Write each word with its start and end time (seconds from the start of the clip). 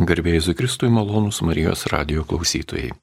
Garbėjai 0.00 0.40
Zukristui 0.40 0.88
malonus 0.88 1.42
Marijos 1.44 1.82
radio 1.92 2.22
klausytojai. 2.24 2.94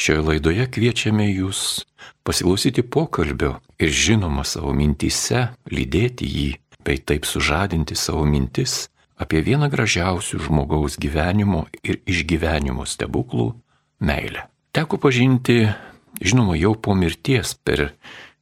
Šioje 0.00 0.22
laidoje 0.24 0.64
kviečiame 0.72 1.26
jūs 1.28 1.82
pasiklausyti 2.24 2.80
pokalbio 2.80 3.58
ir 3.76 3.92
žinoma 3.92 4.40
savo 4.48 4.72
mintyse 4.72 5.50
lydėti 5.68 6.24
jį, 6.24 6.46
bei 6.80 6.96
taip 6.96 7.28
sužadinti 7.28 7.92
savo 7.92 8.24
mintis 8.24 8.86
apie 9.20 9.42
vieną 9.44 9.68
gražiausių 9.68 10.40
žmogaus 10.46 10.96
gyvenimo 10.96 11.66
ir 11.84 12.00
išgyvenimo 12.08 12.88
stebuklų- 12.88 13.52
meilę. 14.08 14.48
Teko 14.72 14.96
pažinti, 14.96 15.68
žinoma, 16.24 16.56
jau 16.56 16.72
po 16.72 16.96
mirties 16.96 17.52
per 17.52 17.92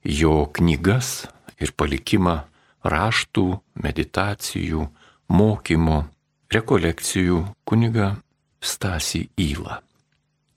jo 0.05 0.47
knygas 0.55 1.27
ir 1.59 1.75
palikimą 1.75 2.45
raštų, 2.85 3.59
meditacijų, 3.75 4.87
mokymo 5.27 6.14
rekolekcijų 6.53 7.45
kuniga 7.69 8.15
Stasi 8.65 9.29
Įla. 9.41 9.81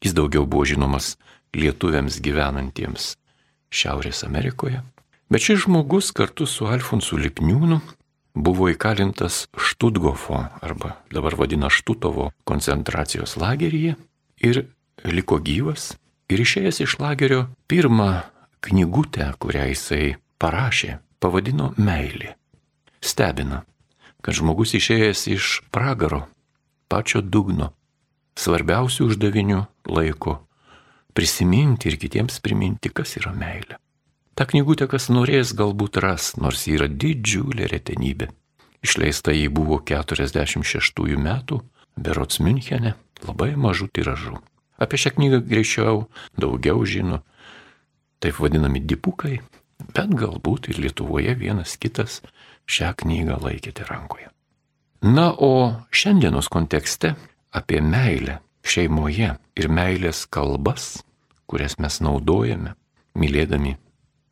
Jis 0.04 0.14
daugiau 0.16 0.46
buvo 0.46 0.66
žinomas 0.68 1.16
lietuviams 1.56 2.20
gyvenantiems 2.24 3.16
Šiaurės 3.74 4.24
Amerikoje. 4.28 4.82
Bet 5.28 5.44
šis 5.44 5.66
žmogus 5.66 6.14
kartu 6.16 6.48
su 6.48 6.68
Alfonsu 6.70 7.18
Lipniūnu 7.20 7.82
buvo 8.38 8.70
įkalintas 8.72 9.48
Štutgofo 9.58 10.40
arba 10.64 10.96
dabar 11.12 11.36
vadina 11.36 11.72
Štutovo 11.74 12.30
koncentracijos 12.48 13.36
lageryje 13.42 13.98
ir 14.40 14.64
liko 15.04 15.42
gyvas 15.44 15.96
ir 16.32 16.44
išėjęs 16.44 16.82
iš 16.86 16.98
lagerio 17.02 17.48
pirmą 17.68 18.12
knygutę, 18.64 19.32
kurią 19.40 19.68
jisai 19.72 20.16
parašė, 20.42 20.98
pavadino 21.20 21.74
Meilė. 21.78 22.36
Stebina, 23.02 23.64
kad 24.28 24.36
žmogus 24.36 24.74
išėjęs 24.76 25.22
iš 25.32 25.46
pragaro, 25.72 26.26
pačio 26.92 27.22
dugno, 27.24 27.70
svarbiausių 28.36 29.06
uždavinių 29.08 29.62
laiko 29.88 30.34
prisiminti 31.16 31.88
ir 31.88 31.96
kitiems 31.96 32.42
priminti, 32.44 32.92
kas 32.92 33.16
yra 33.22 33.32
meilė. 33.32 33.78
Ta 34.36 34.44
knygutė, 34.52 34.90
kas 34.92 35.08
norės, 35.08 35.54
galbūt 35.56 36.02
ras, 36.04 36.34
nors 36.36 36.66
yra 36.68 36.90
didžiulė 36.92 37.70
retenybė. 37.72 38.28
Išleista 38.84 39.32
jį 39.32 39.48
buvo 39.48 39.80
46 39.80 41.16
metų, 41.24 41.62
berots 41.96 42.44
Münchene, 42.44 42.98
labai 43.24 43.54
mažų 43.56 43.88
tiražų. 43.96 44.42
Apie 44.76 45.00
šią 45.00 45.14
knygą 45.16 45.40
greičiau 45.48 46.04
daugiau 46.36 46.84
žino, 46.84 47.24
taip 48.20 48.44
vadinami 48.44 48.84
dipukai, 48.84 49.40
bet 49.96 50.12
galbūt 50.20 50.68
ir 50.74 50.84
Lietuvoje 50.84 51.32
vienas 51.40 51.80
kitas 51.80 52.20
šią 52.68 52.94
knygą 53.02 53.40
laikėte 53.44 53.88
rankoje. 53.88 54.30
Na, 55.02 55.32
o 55.32 55.86
šiandienos 55.94 56.50
kontekste 56.50 57.14
apie 57.56 57.82
meilę 57.82 58.40
šeimoje 58.68 59.36
ir 59.58 59.70
meilės 59.70 60.26
kalbas, 60.30 61.04
kurias 61.48 61.78
mes 61.80 62.02
naudojame, 62.04 62.74
mylėdami 63.16 63.78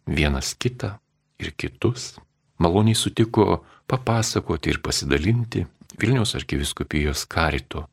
vienas 0.10 0.54
kitą 0.60 0.98
ir 1.40 1.54
kitus, 1.56 2.16
maloniai 2.60 2.98
sutiko 2.98 3.64
papasakoti 3.88 4.74
ir 4.74 4.82
pasidalinti 4.84 5.66
Vilniaus 5.96 6.36
arkiviskupijos 6.36 7.24
karito 7.32 7.86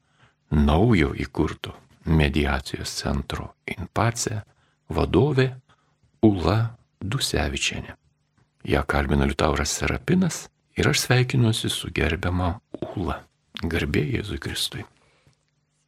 naujo 0.50 1.12
įkurto 1.14 1.76
mediacijos 2.10 2.90
centro 2.98 3.52
Inpace 3.76 4.40
vadovė 4.90 5.52
Ula 6.26 6.56
Dusevičiane. 6.98 7.94
Ja 8.64 8.82
kalbina 8.86 9.26
Liutauras 9.26 9.74
Serapinas 9.74 10.46
ir 10.78 10.88
aš 10.88 11.06
sveikinuosi 11.06 11.70
su 11.70 11.90
gerbiama 11.94 12.54
Ūla. 12.92 13.18
Garbė 13.62 14.02
Jėzui 14.16 14.38
Kristui. 14.42 14.84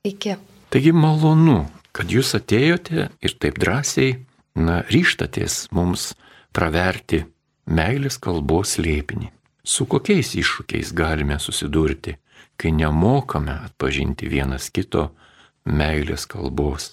Iki. 0.04 0.36
Taigi 0.70 0.92
malonu, 0.92 1.64
kad 1.94 2.10
jūs 2.12 2.34
atėjote 2.36 3.08
ir 3.24 3.36
taip 3.40 3.58
drąsiai, 3.62 4.18
na, 4.54 4.82
ryštatės 4.90 5.70
mums 5.74 6.12
praverti 6.54 7.24
meilės 7.66 8.18
kalbos 8.22 8.76
lėpinį. 8.78 9.30
Su 9.64 9.86
kokiais 9.88 10.34
iššūkiais 10.36 10.92
galime 10.94 11.38
susidurti, 11.40 12.18
kai 12.60 12.74
nemokame 12.74 13.54
atpažinti 13.64 14.28
vienas 14.28 14.68
kito 14.70 15.08
meilės 15.64 16.28
kalbos. 16.28 16.92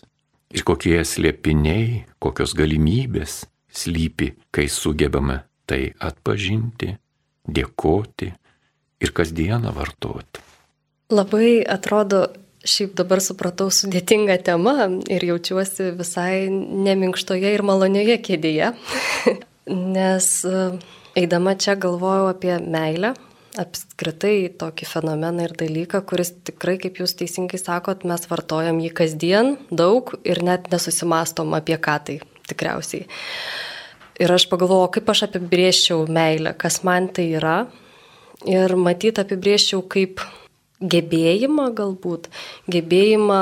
Ir 0.55 0.63
kokie 0.67 1.01
slėpiniai, 1.03 2.05
kokios 2.19 2.55
galimybės 2.55 3.41
slypi, 3.71 4.33
kai 4.51 4.67
sugebame 4.71 5.41
tai 5.71 5.81
atpažinti, 6.03 6.91
dėkoti 7.47 8.31
ir 9.01 9.15
kasdieną 9.15 9.71
vartoti. 9.75 10.43
Labai 11.11 11.61
atrodo, 11.67 12.25
šiaip 12.67 12.93
dabar 12.99 13.21
supratau 13.23 13.71
sudėtingą 13.73 14.37
temą 14.45 14.75
ir 15.11 15.25
jaučiuosi 15.31 15.91
visai 15.97 16.47
neminkštoje 16.51 17.55
ir 17.55 17.63
malonioje 17.67 18.19
kėdėje, 18.27 18.71
nes 19.97 20.29
e, 20.45 20.61
eidama 21.19 21.57
čia 21.59 21.75
galvojau 21.79 22.29
apie 22.31 22.53
meilę, 22.61 23.15
apskritai 23.59 24.51
tokį 24.61 24.87
fenomeną 24.87 25.47
ir 25.49 25.55
dalyką, 25.59 26.03
kuris 26.07 26.31
tikrai, 26.47 26.77
kaip 26.79 27.01
jūs 27.01 27.17
teisingai 27.19 27.59
sakot, 27.59 28.05
mes 28.07 28.23
vartojam 28.31 28.79
jį 28.83 28.93
kasdien 29.01 29.57
daug 29.71 30.13
ir 30.23 30.43
net 30.45 30.71
nesusimastom 30.71 31.57
apie 31.57 31.75
ką 31.81 31.97
tai 32.07 32.21
tikriausiai. 32.47 33.07
Ir 34.21 34.29
aš 34.29 34.45
pagalvojau, 34.51 34.91
kaip 34.93 35.09
aš 35.09 35.25
apibrieščiau 35.25 36.05
meilę, 36.05 36.53
kas 36.53 36.83
man 36.85 37.07
tai 37.09 37.31
yra. 37.39 37.57
Ir 38.45 38.75
matyt, 38.77 39.17
apibrieščiau 39.21 39.81
kaip 39.89 40.21
gebėjimą 40.81 41.69
galbūt, 41.77 42.27
gebėjimą 42.69 43.41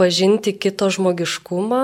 pažinti 0.00 0.54
kito 0.56 0.88
žmogiškumą 0.92 1.82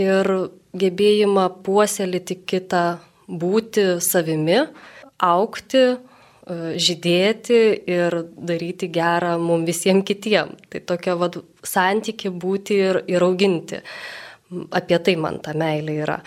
ir 0.00 0.30
gebėjimą 0.78 1.46
puoselėti 1.64 2.38
kitą, 2.48 2.84
būti 3.28 3.84
savimi, 4.04 4.62
aukti, 5.20 5.82
e, 5.88 5.98
žydėti 6.80 7.58
ir 7.88 8.16
daryti 8.36 8.88
gerą 8.92 9.36
mums 9.40 9.68
visiems 9.68 10.06
kitiems. 10.08 10.68
Tai 10.68 10.80
tokia 10.80 11.16
vad 11.16 11.40
santyki 11.62 12.32
būti 12.32 12.80
ir, 12.88 13.02
ir 13.08 13.24
auginti. 13.24 13.82
Apie 14.72 14.98
tai 15.04 15.16
man 15.16 15.40
ta 15.44 15.52
meilė 15.52 15.98
yra. 16.04 16.22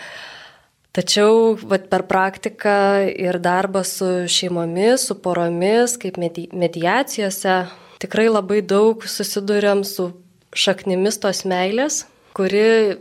Tačiau 0.92 1.54
vat, 1.56 1.86
per 1.88 2.04
praktiką 2.04 3.08
ir 3.08 3.38
darbą 3.40 3.80
su 3.88 4.26
šeimomis, 4.28 5.06
su 5.08 5.16
poromis, 5.24 5.94
kaip 6.00 6.18
mediacijose, 6.20 7.54
tikrai 8.02 8.26
labai 8.28 8.60
daug 8.60 9.06
susidurėm 9.08 9.86
su 9.88 10.10
šaknimis 10.52 11.16
tos 11.22 11.46
meilės, 11.48 12.02
kuri, 12.36 12.98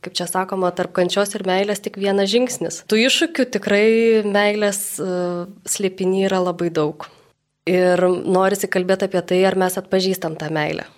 kaip 0.00 0.16
čia 0.16 0.28
sakoma, 0.30 0.70
tarp 0.72 0.94
kančios 0.96 1.36
ir 1.36 1.44
meilės 1.44 1.84
tik 1.84 2.00
vienas 2.00 2.32
žingsnis. 2.32 2.80
Tų 2.88 3.02
iššūkių 3.10 3.46
tikrai 3.58 3.84
meilės 4.24 4.80
uh, 5.04 5.44
slėpinį 5.68 6.24
yra 6.30 6.40
labai 6.46 6.72
daug. 6.72 7.04
Ir 7.68 8.00
norisi 8.24 8.72
kalbėti 8.72 9.08
apie 9.08 9.20
tai, 9.24 9.44
ar 9.44 9.56
mes 9.60 9.76
atpažįstam 9.80 10.40
tą 10.40 10.48
meilę. 10.52 10.88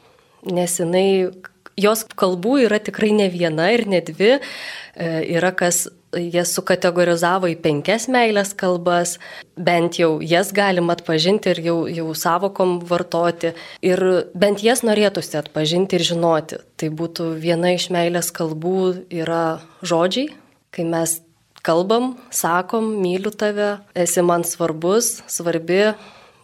Nes 0.46 0.78
jinai, 0.78 1.30
jos 1.78 2.06
kalbų 2.18 2.56
yra 2.68 2.78
tikrai 2.82 3.12
ne 3.14 3.28
viena 3.30 3.68
ir 3.74 3.86
ne 3.90 4.00
dvi. 4.02 4.32
E, 4.38 5.10
yra 5.36 5.52
kas 5.54 5.86
jie 6.16 6.44
sukategorizavo 6.46 7.50
į 7.52 7.56
penkias 7.62 8.08
meilės 8.12 8.52
kalbas, 8.58 9.16
bent 9.56 9.98
jau 10.00 10.16
jas 10.24 10.52
galim 10.56 10.90
atpažinti 10.92 11.52
ir 11.52 11.62
jau, 11.64 11.76
jau 11.90 12.08
savokom 12.16 12.78
vartoti. 12.88 13.52
Ir 13.84 14.02
bent 14.34 14.64
jas 14.64 14.84
norėtųsi 14.86 15.38
atpažinti 15.40 15.98
ir 15.98 16.06
žinoti. 16.10 16.60
Tai 16.76 16.90
būtų 17.00 17.30
viena 17.42 17.74
iš 17.76 17.88
meilės 17.94 18.32
kalbų 18.34 19.06
yra 19.22 19.60
žodžiai, 19.86 20.32
kai 20.74 20.84
mes 20.88 21.20
kalbam, 21.66 22.14
sakom, 22.30 22.92
myliu 23.02 23.32
tave, 23.34 23.76
esi 23.98 24.22
man 24.22 24.44
svarbus, 24.46 25.20
svarbi, 25.30 25.96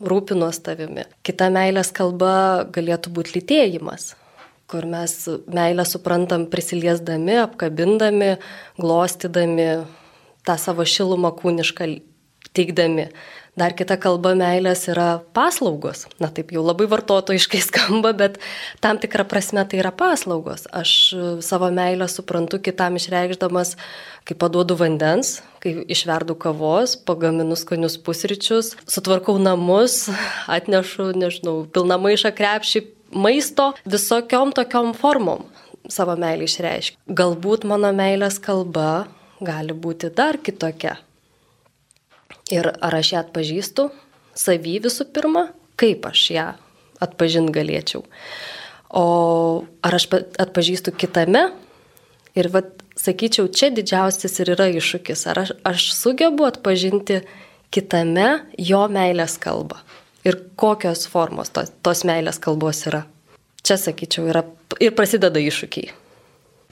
rūpinuos 0.02 0.58
tavimi. 0.66 1.06
Kita 1.22 1.46
meilės 1.54 1.92
kalba 1.94 2.66
galėtų 2.74 3.12
būti 3.14 3.38
lytėjimas 3.38 4.12
kur 4.72 4.88
mes 4.88 5.14
meilę 5.52 5.84
suprantam 5.84 6.46
prisiliesdami, 6.48 7.36
apkabindami, 7.44 8.36
glostydami 8.80 9.68
tą 10.48 10.56
savo 10.58 10.86
šilumą 10.88 11.34
kūnišką 11.36 11.92
teikdami. 12.56 13.10
Dar 13.52 13.74
kita 13.76 13.98
kalba 14.00 14.30
meilės 14.32 14.86
yra 14.88 15.18
paslaugos. 15.36 16.06
Na 16.16 16.30
taip 16.32 16.54
jau 16.56 16.62
labai 16.64 16.86
vartotojiškai 16.88 17.60
skamba, 17.68 18.14
bet 18.16 18.38
tam 18.80 18.96
tikrą 19.00 19.26
prasme 19.28 19.66
tai 19.68 19.82
yra 19.82 19.92
paslaugos. 19.92 20.64
Aš 20.72 20.92
savo 21.44 21.68
meilę 21.74 22.08
suprantu 22.08 22.62
kitam 22.64 22.96
išreikšdamas, 22.96 23.74
kai 24.24 24.38
paduodu 24.40 24.78
vandens, 24.80 25.42
kai 25.60 25.74
išverdu 25.84 26.38
kavos, 26.40 26.96
pagaminu 26.96 27.58
skanius 27.60 27.98
pusryčius, 28.00 28.72
sutvarkau 28.88 29.36
namus, 29.36 30.06
atnešu, 30.56 31.12
nežinau, 31.20 31.58
pilną 31.76 32.00
maišą 32.00 32.32
krepšį, 32.38 32.86
maisto 33.14 33.72
visokiom 33.84 34.52
tokiom 34.56 34.92
formom 34.98 35.46
savo 35.90 36.14
meilį 36.18 36.46
išreiškia. 36.48 36.98
Galbūt 37.08 37.66
mano 37.68 37.90
meilės 37.96 38.38
kalba 38.42 39.06
gali 39.42 39.74
būti 39.74 40.12
dar 40.14 40.38
kitokia. 40.38 40.96
Ir 42.52 42.68
ar 42.68 42.94
aš 42.98 43.14
ją 43.14 43.22
atpažįstu, 43.22 43.88
savy 44.36 44.78
visų 44.82 45.08
pirma, 45.14 45.48
kaip 45.80 46.06
aš 46.08 46.24
ją 46.34 46.46
atpažinti 47.02 47.54
galėčiau. 47.54 48.04
O 48.92 49.06
ar 49.82 49.96
aš 49.96 50.08
atpažįstu 50.12 50.92
kitame? 50.94 51.48
Ir 52.36 52.48
vad, 52.52 52.68
sakyčiau, 52.96 53.48
čia 53.52 53.70
didžiausias 53.74 54.38
ir 54.40 54.52
yra 54.54 54.68
iššūkis. 54.72 55.24
Ar 55.32 55.42
aš, 55.44 55.54
aš 55.68 55.88
sugebu 55.96 56.46
atpažinti 56.48 57.22
kitame 57.72 58.44
jo 58.60 58.84
meilės 58.92 59.38
kalbą? 59.40 59.80
Ir 60.24 60.38
kokios 60.56 61.08
formos 61.10 61.50
tos, 61.50 61.72
tos 61.82 62.04
meilės 62.06 62.38
kalbos 62.42 62.84
yra? 62.86 63.02
Čia, 63.62 63.76
sakyčiau, 63.78 64.28
yra 64.30 64.44
ir 64.82 64.94
prasideda 64.94 65.42
iššūkiai. 65.42 65.90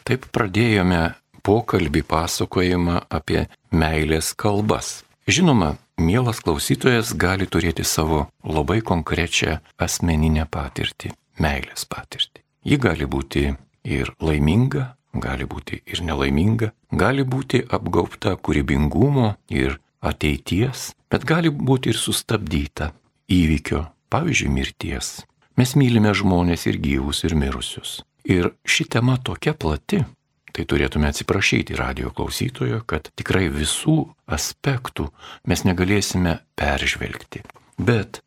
Taip 0.07 0.27
pradėjome 0.35 1.01
pokalbį 1.47 2.03
pasakojimą 2.07 3.05
apie 3.11 3.45
meilės 3.75 4.33
kalbas. 4.39 5.01
Žinoma, 5.31 5.75
mielas 5.99 6.41
klausytojas 6.45 7.13
gali 7.15 7.47
turėti 7.47 7.85
savo 7.87 8.29
labai 8.47 8.81
konkrečią 8.87 9.59
asmeninę 9.79 10.47
patirtį- 10.51 11.13
meilės 11.45 11.87
patirtį. 11.91 12.43
Ji 12.65 12.77
gali 12.79 13.07
būti 13.07 13.57
ir 13.85 14.15
laiminga, 14.21 14.95
gali 15.15 15.45
būti 15.45 15.83
ir 15.87 16.03
nelaiminga, 16.03 16.73
gali 16.93 17.25
būti 17.25 17.67
apgaubta 17.67 18.37
kūrybingumo 18.37 19.37
ir 19.49 19.81
ateities, 20.03 20.93
bet 21.11 21.25
gali 21.25 21.51
būti 21.51 21.89
ir 21.89 21.99
sustabdyta 21.99 22.93
įvykio, 23.31 23.85
pavyzdžiui, 24.11 24.51
mirties. 24.53 25.21
Mes 25.59 25.75
mylime 25.79 26.13
žmonės 26.17 26.67
ir 26.71 26.81
gyvus, 26.83 27.23
ir 27.27 27.37
mirusius. 27.39 28.01
Ir 28.25 28.53
ši 28.69 28.87
tema 28.97 29.17
tokia 29.23 29.55
plati, 29.57 30.03
tai 30.51 30.67
turėtume 30.69 31.09
atsiprašyti 31.11 31.79
radio 31.79 32.11
klausytojo, 32.15 32.83
kad 32.87 33.11
tikrai 33.17 33.49
visų 33.53 34.03
aspektų 34.31 35.09
mes 35.49 35.65
negalėsime 35.67 36.41
peržvelgti. 36.59 37.45
Bet 37.81 38.21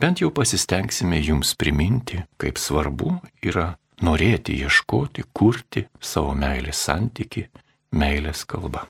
bent 0.00 0.22
jau 0.22 0.30
pasistengsime 0.34 1.18
jums 1.22 1.54
priminti, 1.58 2.22
kaip 2.38 2.60
svarbu 2.60 3.18
yra 3.42 3.72
norėti 4.04 4.58
ieškoti, 4.64 5.24
kurti 5.32 5.86
savo 6.00 6.34
meilės 6.38 6.84
santyki, 6.86 7.48
meilės 7.94 8.44
kalba. 8.48 8.86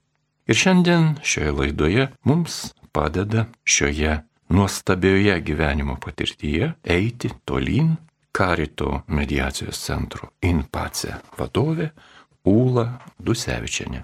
Ir 0.49 0.59
šiandien 0.61 1.15
šioje 1.25 1.53
laidoje 1.57 2.09
mums 2.29 2.75
padeda 2.93 3.47
šioje 3.65 4.19
nuostabioje 4.49 5.41
gyvenimo 5.41 5.97
patirtyje 6.01 6.73
eiti 6.85 7.31
tolyn 7.45 7.95
Karito 8.35 9.05
mediacijos 9.15 9.79
centro 9.79 10.33
Inpace 10.43 11.15
vadovė 11.39 11.93
Ūla 12.45 12.85
Dusevičianė. 13.23 14.03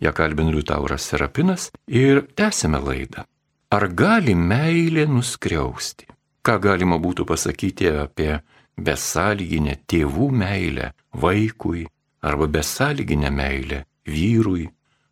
Ja 0.00 0.12
kalbinu 0.16 0.52
Liutauras 0.54 1.08
Serapinas 1.10 1.68
ir 1.90 2.22
tęsime 2.38 2.78
laidą. 2.80 3.26
Ar 3.72 3.88
gali 3.88 4.36
meilė 4.36 5.08
nuskriausti? 5.10 6.06
Ką 6.42 6.58
galima 6.62 6.98
būtų 7.02 7.26
pasakyti 7.28 7.90
apie 7.90 8.38
besąlyginę 8.78 9.76
tėvų 9.90 10.28
meilę 10.30 10.92
vaikui 11.12 11.84
arba 12.22 12.48
besąlyginę 12.48 13.30
meilę 13.30 13.82
vyrui, 14.06 14.68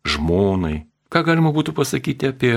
žmonai? 0.07 0.85
Ką 1.11 1.25
galima 1.27 1.51
būtų 1.51 1.75
pasakyti 1.77 2.31
apie 2.31 2.55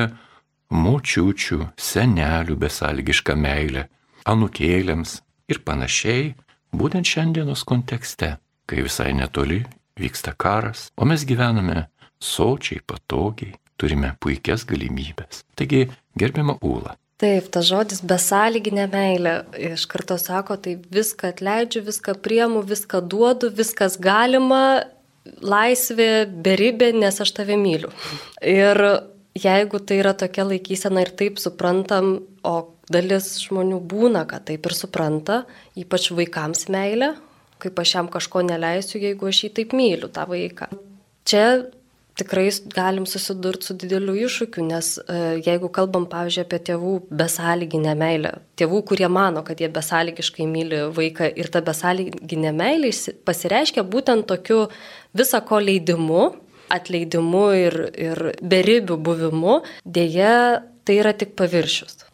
močiučių, 0.72 1.60
senelių 1.76 2.56
besąlygišką 2.60 3.36
meilę, 3.36 3.88
anukėlėms 4.24 5.18
ir 5.52 5.60
panašiai, 5.66 6.32
būtent 6.74 7.08
šiandienos 7.08 7.64
kontekste, 7.68 8.36
kai 8.66 8.84
visai 8.86 9.12
netoli 9.16 9.62
vyksta 10.00 10.34
karas, 10.36 10.88
o 10.96 11.06
mes 11.06 11.24
gyvename 11.28 11.86
sočiai, 12.22 12.80
patogiai, 12.86 13.54
turime 13.78 14.14
puikias 14.22 14.64
galimybės. 14.68 15.44
Taigi, 15.58 15.86
gerbiama 16.18 16.56
Ūla. 16.64 16.96
Taip, 17.22 17.46
tas 17.54 17.68
žodis 17.68 18.00
besąlyginė 18.02 18.88
meilė 18.90 19.34
iš 19.70 19.84
karto 19.90 20.16
sako, 20.18 20.56
tai 20.58 20.74
viską 20.96 21.30
atleidžiu, 21.30 21.84
viską 21.86 22.16
priemu, 22.24 22.64
viską 22.66 23.04
duodu, 23.06 23.52
viskas 23.54 23.94
galima, 24.02 24.82
laisvė, 25.24 26.26
beribė, 26.26 26.90
nes 26.96 27.20
aš 27.22 27.32
tave 27.36 27.56
myliu. 27.60 27.92
Ir 28.42 28.82
jeigu 29.34 29.80
tai 29.82 29.98
yra 30.02 30.14
tokia 30.14 30.46
laikysena 30.48 31.04
ir 31.04 31.12
taip 31.18 31.38
suprantam, 31.42 32.18
o 32.46 32.54
dalis 32.92 33.34
žmonių 33.42 33.80
būna, 33.90 34.24
kad 34.30 34.46
taip 34.48 34.66
ir 34.68 34.76
supranta, 34.76 35.44
ypač 35.78 36.10
vaikams 36.14 36.68
meilė, 36.72 37.14
kaip 37.62 37.78
aš 37.80 37.96
jam 37.96 38.10
kažko 38.12 38.44
neleisiu, 38.44 39.00
jeigu 39.02 39.30
aš 39.30 39.46
jį 39.46 39.54
taip 39.58 39.72
myliu, 39.76 40.10
tą 40.12 40.26
vaiką. 40.28 40.68
Čia 41.24 41.46
tikrai 42.18 42.46
galim 42.74 43.06
susidurti 43.10 43.66
su 43.66 43.74
dideliu 43.78 44.14
iššūkiu, 44.26 44.62
nes 44.68 44.90
e, 45.02 45.16
jeigu 45.42 45.70
kalbam, 45.74 46.06
pavyzdžiui, 46.10 46.44
apie 46.44 46.60
tėvų 46.68 46.92
besąlyginę 47.10 47.94
meilę, 47.98 48.36
tėvų, 48.60 48.82
kurie 48.90 49.08
mano, 49.10 49.42
kad 49.46 49.58
jie 49.62 49.70
besąlygiškai 49.74 50.46
myli 50.46 50.84
vaiką 50.94 51.32
ir 51.34 51.50
ta 51.50 51.64
besąlyginė 51.64 52.52
meilė 52.54 52.92
pasireiškia 53.26 53.82
būtent 53.82 54.28
tokiu 54.30 54.68
visako 55.16 55.58
leidimu, 55.64 56.28
atleidimu 56.72 57.44
ir, 57.58 57.78
ir 57.98 58.24
beribių 58.40 58.98
buvimu, 59.04 59.60
dėja 59.84 60.62
tai 60.84 60.98
yra 61.02 61.14
tik 61.16 61.36
paviršius. 61.38 62.04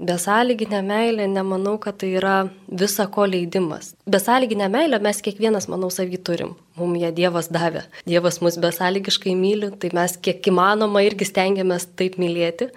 Besąlyginė 0.00 0.78
meilė, 0.86 1.26
nemanau, 1.28 1.74
kad 1.82 1.98
tai 2.00 2.12
yra 2.16 2.34
visa 2.68 3.04
ko 3.10 3.26
leidimas. 3.28 3.90
Besąlyginę 4.08 4.68
meilę 4.72 5.00
mes 5.02 5.18
kiekvienas, 5.20 5.66
manau, 5.68 5.90
savį 5.92 6.20
turim. 6.24 6.54
Mums 6.78 7.02
ją 7.02 7.10
Dievas 7.12 7.50
davė. 7.52 7.82
Dievas 8.08 8.38
mus 8.40 8.56
besąlygiškai 8.62 9.34
myli, 9.36 9.72
tai 9.82 9.90
mes 9.96 10.14
kiek 10.22 10.46
įmanoma 10.48 11.02
irgi 11.04 11.28
stengiamės 11.28 11.88
taip 11.98 12.16
mylėti. 12.22 12.70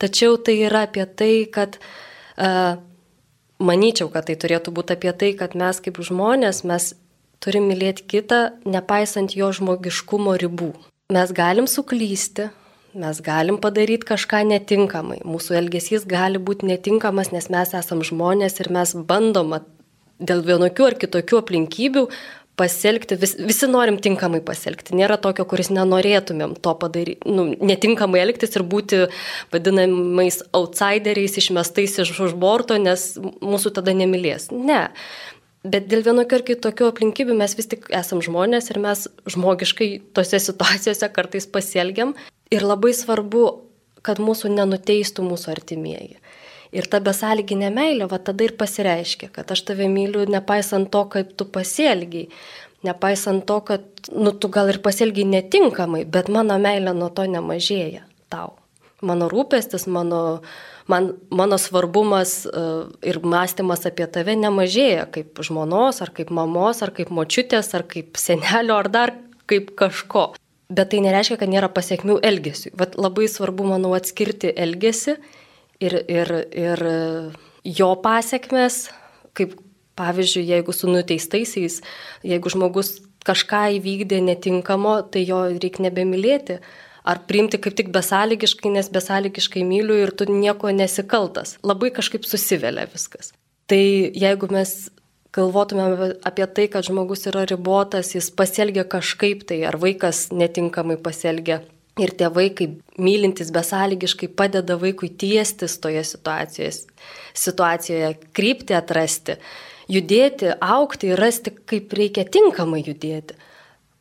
Tačiau 0.00 0.38
tai 0.38 0.56
yra 0.68 0.86
apie 0.86 1.04
tai, 1.18 1.32
kad 1.52 1.76
uh, 1.82 2.78
manyčiau, 3.62 4.08
kad 4.14 4.30
tai 4.30 4.38
turėtų 4.40 4.72
būti 4.72 4.96
apie 4.96 5.12
tai, 5.18 5.32
kad 5.38 5.58
mes 5.58 5.82
kaip 5.82 5.98
žmonės, 6.00 6.62
mes 6.68 6.92
turim 7.42 7.68
mylėti 7.70 8.06
kitą, 8.14 8.40
nepaisant 8.64 9.36
jo 9.36 9.50
žmogiškumo 9.54 10.36
ribų. 10.40 10.72
Mes 11.12 11.32
galim 11.36 11.68
suklysti, 11.68 12.48
mes 12.96 13.20
galim 13.24 13.58
padaryti 13.60 14.08
kažką 14.12 14.44
netinkamai. 14.48 15.20
Mūsų 15.28 15.58
elgesys 15.60 16.06
gali 16.08 16.40
būti 16.40 16.68
netinkamas, 16.70 17.32
nes 17.34 17.50
mes 17.52 17.74
esam 17.76 18.04
žmonės 18.06 18.60
ir 18.62 18.70
mes 18.72 18.94
bandom 19.08 19.58
dėl 20.22 20.44
vienokių 20.46 20.86
ar 20.86 20.96
kitokių 21.02 21.42
aplinkybių 21.42 22.06
pasielgti, 22.56 23.16
vis, 23.16 23.32
visi 23.40 23.66
norim 23.68 23.96
tinkamai 24.02 24.42
pasielgti. 24.44 24.94
Nėra 24.96 25.16
tokio, 25.20 25.46
kuris 25.48 25.70
nenorėtumėm 25.72 26.54
to 26.62 26.74
padaryti, 26.78 27.32
nu, 27.32 27.48
netinkamai 27.56 28.20
elgtis 28.22 28.52
ir 28.58 28.64
būti 28.68 29.06
vadinamais 29.54 30.42
outsideriais, 30.52 31.38
išmestais 31.40 31.96
iš 32.04 32.12
už 32.28 32.36
borto, 32.38 32.76
nes 32.80 33.14
mūsų 33.18 33.72
tada 33.78 33.96
nemylės. 33.96 34.50
Ne. 34.52 34.84
Bet 35.62 35.86
dėl 35.86 36.02
vienokių 36.02 36.40
ar 36.40 36.42
kitokių 36.46 36.88
aplinkybių 36.90 37.36
mes 37.38 37.54
vis 37.54 37.68
tik 37.70 37.86
esam 37.94 38.22
žmonės 38.24 38.72
ir 38.72 38.80
mes 38.82 39.06
žmogiškai 39.30 39.90
tose 40.16 40.40
situacijose 40.42 41.06
kartais 41.14 41.46
pasielgiam 41.46 42.16
Ir 42.52 42.66
labai 42.68 42.92
svarbu, 42.92 43.46
kad 44.04 44.18
mūsų 44.20 44.50
nenuteistų 44.52 45.24
mūsų 45.24 45.52
artimieji. 45.54 46.18
Ir 46.72 46.88
ta 46.92 47.00
besąlyginė 47.04 47.70
meilė, 47.72 48.08
va 48.10 48.18
tada 48.20 48.44
ir 48.44 48.54
pasireiškia, 48.60 49.30
kad 49.32 49.48
aš 49.54 49.62
tave 49.70 49.88
myliu 49.92 50.24
nepaisant 50.28 50.90
to, 50.92 51.04
kaip 51.14 51.32
tu 51.36 51.46
pasielgiai, 51.52 52.28
nepaisant 52.84 53.44
to, 53.48 53.58
kad, 53.68 53.86
nu, 54.12 54.34
tu 54.36 54.50
gal 54.52 54.68
ir 54.72 54.80
pasielgiai 54.84 55.28
netinkamai, 55.28 56.04
bet 56.04 56.28
mano 56.32 56.58
meilė 56.60 56.92
nuo 56.96 57.08
to 57.12 57.24
nemažėja 57.28 58.04
tau. 58.32 58.56
Mano 59.04 59.28
rūpestis, 59.32 59.86
mano, 59.88 60.42
man, 60.90 61.12
mano 61.30 61.58
svarbumas 61.60 62.42
uh, 62.48 62.90
ir 63.04 63.20
mąstymas 63.22 63.86
apie 63.88 64.06
tave 64.10 64.36
nemažėja 64.38 65.08
kaip 65.14 65.42
žmonos, 65.44 66.02
ar 66.02 66.14
kaip 66.14 66.32
mamos, 66.34 66.82
ar 66.82 66.94
kaip 66.96 67.12
močiutės, 67.14 67.74
ar 67.78 67.86
kaip 67.88 68.18
senelio, 68.20 68.78
ar 68.80 68.90
dar 68.92 69.16
kaip 69.50 69.74
kažko 69.78 70.32
bet 70.72 70.92
tai 70.92 71.02
nereiškia, 71.04 71.38
kad 71.40 71.50
nėra 71.52 71.68
pasiekmių 71.72 72.18
elgesiui. 72.24 72.72
Vat 72.78 72.96
labai 72.96 73.28
svarbu, 73.30 73.66
manau, 73.74 73.92
atskirti 73.96 74.52
elgesį 74.64 75.16
ir, 75.84 75.96
ir, 76.00 76.32
ir 76.56 76.84
jo 77.66 77.90
pasiekmes, 78.04 78.86
kaip 79.36 79.58
pavyzdžiui, 80.00 80.46
jeigu 80.48 80.74
su 80.74 80.88
nuteistaisiais, 80.90 81.80
jeigu 82.26 82.52
žmogus 82.52 82.94
kažką 83.26 83.66
įvykdė 83.78 84.22
netinkamo, 84.24 84.96
tai 85.12 85.26
jo 85.28 85.44
reikia 85.52 85.86
nebemylėti. 85.88 86.58
Ar 87.02 87.18
priimti 87.26 87.58
kaip 87.58 87.74
tik 87.78 87.90
besąlygiškai, 87.94 88.70
nes 88.76 88.88
besąlygiškai 88.94 89.64
myliu 89.66 89.98
ir 90.04 90.12
tu 90.14 90.28
nieko 90.30 90.70
nesikaltas. 90.70 91.56
Labai 91.66 91.90
kažkaip 91.94 92.26
susivelia 92.28 92.86
viskas. 92.90 93.32
Tai 93.66 93.82
jeigu 94.14 94.48
mes 94.52 94.74
galvotumėm 95.34 96.18
apie 96.28 96.46
tai, 96.46 96.68
kad 96.70 96.86
žmogus 96.86 97.26
yra 97.30 97.44
ribotas, 97.48 98.12
jis 98.14 98.30
pasielgia 98.36 98.84
kažkaip 98.84 99.46
tai, 99.48 99.62
ar 99.68 99.78
vaikas 99.82 100.28
netinkamai 100.34 100.98
pasielgia. 101.02 101.62
Ir 102.00 102.14
tėvai, 102.16 102.46
kaip 102.56 102.78
mylintis 102.96 103.50
besąlygiškai, 103.52 104.30
padeda 104.32 104.78
vaikui 104.80 105.10
tiestis 105.20 105.74
toje 105.82 106.00
situacijoje, 106.08 106.86
situacijoje 107.36 108.14
krypti 108.32 108.76
atrasti, 108.78 109.36
judėti, 109.92 110.54
aukti 110.64 111.10
ir 111.12 111.20
rasti, 111.20 111.52
kaip 111.68 111.92
reikia 111.98 112.24
tinkamai 112.24 112.80
judėti. 112.86 113.36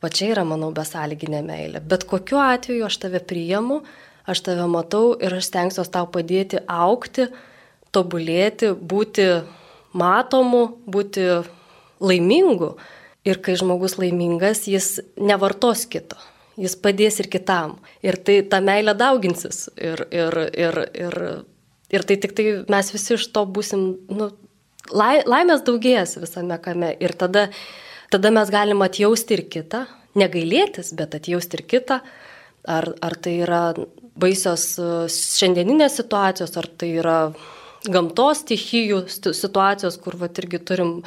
Va 0.01 0.09
čia 0.09 0.31
yra, 0.33 0.43
manau, 0.47 0.71
besąlyginė 0.73 1.43
meilė. 1.45 1.81
Bet 1.85 2.07
kokiu 2.09 2.39
atveju 2.41 2.87
aš 2.87 2.97
tave 3.03 3.21
priimu, 3.21 3.81
aš 4.25 4.41
tave 4.47 4.65
matau 4.69 5.11
ir 5.21 5.35
aš 5.37 5.51
stengsiuosi 5.51 5.93
tau 5.93 6.07
padėti 6.09 6.61
aukti, 6.65 7.27
tobulėti, 7.93 8.71
būti 8.73 9.27
matomu, 9.93 10.63
būti 10.89 11.27
laimingu. 12.01 12.73
Ir 13.27 13.37
kai 13.45 13.53
žmogus 13.59 13.99
laimingas, 14.01 14.63
jis 14.65 14.95
nevartos 15.21 15.83
kito, 15.85 16.17
jis 16.57 16.73
padės 16.81 17.19
ir 17.21 17.29
kitam. 17.29 17.75
Ir 18.01 18.17
tai 18.17 18.39
ta 18.49 18.57
meilė 18.65 18.95
dauginsis. 18.97 19.67
Ir, 19.77 20.01
ir, 20.09 20.39
ir, 20.57 20.79
ir, 20.97 21.19
ir 21.93 22.07
tai 22.09 22.17
tik 22.23 22.33
tai 22.33 22.47
mes 22.73 22.89
visi 22.95 23.13
iš 23.19 23.27
to 23.35 23.45
busim, 23.45 23.85
nu, 24.09 24.31
lai, 24.89 25.21
laimės 25.29 25.61
daugės 25.67 26.17
visame 26.23 26.57
kame. 26.63 26.95
Ir 26.97 27.13
tada, 27.13 27.51
tada 28.11 28.31
mes 28.33 28.51
galim 28.51 28.83
atjausti 28.85 29.37
ir 29.37 29.45
kitą, 29.51 29.85
negailėtis, 30.19 30.91
bet 30.97 31.15
atjausti 31.17 31.59
ir 31.59 31.65
kitą. 31.75 32.01
Ar, 32.69 32.91
ar 33.01 33.15
tai 33.17 33.39
yra 33.41 33.61
baisios 34.21 34.75
šiandieninės 35.09 35.95
situacijos, 35.97 36.53
ar 36.59 36.67
tai 36.77 36.91
yra 37.01 37.19
gamtos 37.89 38.43
stichijų 38.43 39.05
situacijos, 39.09 39.97
kur 40.01 40.19
va 40.21 40.29
irgi 40.29 40.59
turim 40.61 40.99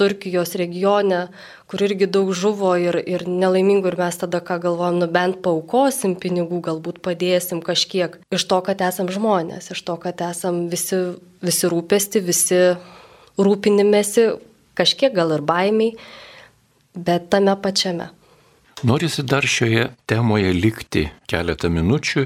Turkijos 0.00 0.54
regione, 0.56 1.26
kur 1.68 1.82
irgi 1.84 2.06
daug 2.08 2.30
žuvo 2.32 2.72
ir, 2.80 2.96
ir 3.04 3.26
nelaimingų 3.28 3.90
ir 3.90 3.96
mes 4.00 4.16
tada 4.22 4.40
ką 4.40 4.56
galvojam, 4.62 4.96
nu 5.02 5.08
bent 5.12 5.42
paukosim 5.44 6.14
pinigų, 6.16 6.62
galbūt 6.64 7.02
padėsim 7.04 7.60
kažkiek 7.60 8.16
iš 8.32 8.46
to, 8.48 8.62
kad 8.64 8.80
esam 8.86 9.10
žmonės, 9.12 9.68
iš 9.74 9.82
to, 9.84 9.98
kad 10.00 10.22
esam 10.24 10.62
visi, 10.72 11.02
visi 11.44 11.68
rūpesti, 11.68 12.24
visi 12.24 12.62
rūpinimėsi, 13.36 14.30
kažkiek 14.80 15.12
gal 15.14 15.36
ir 15.36 15.44
baimiai, 15.44 15.92
bet 17.06 17.30
tame 17.32 17.54
pačiame. 17.62 18.10
Norisi 18.82 19.22
dar 19.22 19.44
šioje 19.44 19.90
temoje 20.08 20.52
likti 20.56 21.02
keletą 21.28 21.68
minučių 21.68 22.22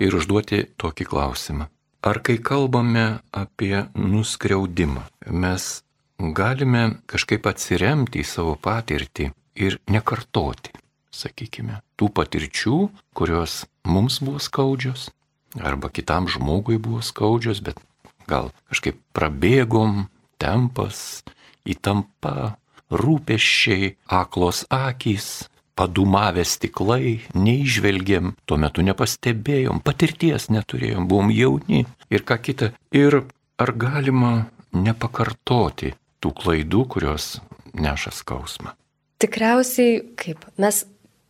ir 0.00 0.14
užduoti 0.16 0.62
tokį 0.80 1.04
klausimą. 1.10 1.66
Ar 2.00 2.20
kai 2.24 2.38
kalbame 2.40 3.18
apie 3.34 3.82
nuskriaudimą, 3.98 5.02
mes 5.28 5.82
galime 6.18 6.84
kažkaip 7.10 7.46
atsiremti 7.50 8.22
į 8.22 8.28
savo 8.28 8.54
patirtį 8.56 9.28
ir 9.58 9.76
nekartoti, 9.90 10.72
sakykime, 11.12 11.82
tų 11.98 12.08
patirčių, 12.14 12.78
kurios 13.12 13.64
mums 13.84 14.20
buvo 14.24 14.40
skaudžios, 14.40 15.10
arba 15.58 15.90
kitam 15.90 16.30
žmogui 16.30 16.78
buvo 16.80 17.02
skaudžios, 17.04 17.60
bet 17.60 17.82
gal 18.30 18.52
kažkaip 18.70 18.96
prabėgom, 19.12 20.06
tempas, 20.38 21.24
įtampa, 21.68 22.56
rūpeščiai, 22.90 23.94
aklos 24.08 24.64
akys, 24.72 25.48
padumavę 25.78 26.42
stiklai, 26.46 27.20
neižvelgėm, 27.38 28.34
tuo 28.48 28.58
metu 28.58 28.82
nepastebėjom, 28.86 29.82
patirties 29.86 30.48
neturėjom, 30.50 31.06
buvom 31.10 31.30
jauni 31.30 31.84
ir 32.10 32.26
ką 32.26 32.40
kita. 32.42 32.72
Ir 32.90 33.22
ar 33.58 33.74
galima 33.78 34.32
nepakartoti 34.74 35.94
tų 36.18 36.34
klaidų, 36.42 36.84
kurios 36.94 37.38
neša 37.78 38.14
skausmą. 38.16 38.74
Tikriausiai 39.22 40.00
kaip 40.18 40.44
mes 40.62 40.84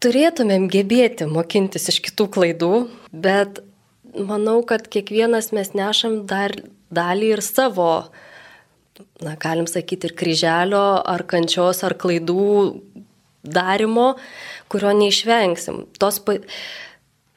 turėtumėm 0.05 0.69
gebėti 0.73 1.29
mokintis 1.29 1.89
iš 1.93 2.01
kitų 2.09 2.29
klaidų, 2.37 2.73
bet 3.13 3.63
manau, 4.13 4.61
kad 4.67 4.89
kiekvienas 4.89 5.53
mes 5.57 5.75
nešam 5.77 6.23
dar 6.29 6.55
dalį 6.95 7.35
ir 7.37 7.45
savo, 7.45 8.09
na, 9.25 9.37
galim 9.41 9.69
sakyti, 9.71 10.11
ir 10.11 10.17
kryželio, 10.19 10.85
ar 11.07 11.25
kančios, 11.29 11.83
ar 11.87 11.97
klaidų 11.99 12.49
darimo, 13.43 14.13
kurio 14.73 14.93
neišvengsim. 14.97 15.87
Tos 16.01 16.21
pa... 16.25 16.39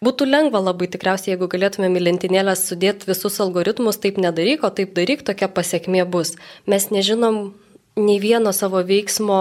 Būtų 0.02 0.26
lengva 0.26 0.58
labai 0.58 0.88
tikriausiai, 0.90 1.36
jeigu 1.36 1.46
galėtumėm 1.46 2.00
į 2.00 2.02
lentynėlės 2.08 2.64
sudėti 2.66 3.06
visus 3.06 3.36
algoritmus, 3.44 4.00
taip 4.02 4.16
nedaryk, 4.18 4.64
o 4.66 4.72
taip 4.74 4.96
daryk, 4.98 5.22
tokia 5.28 5.46
pasiekmė 5.46 6.08
bus. 6.10 6.34
Mes 6.66 6.88
nežinom 6.90 7.52
nei 8.02 8.18
vieno 8.24 8.50
savo 8.50 8.82
veiksmo 8.82 9.38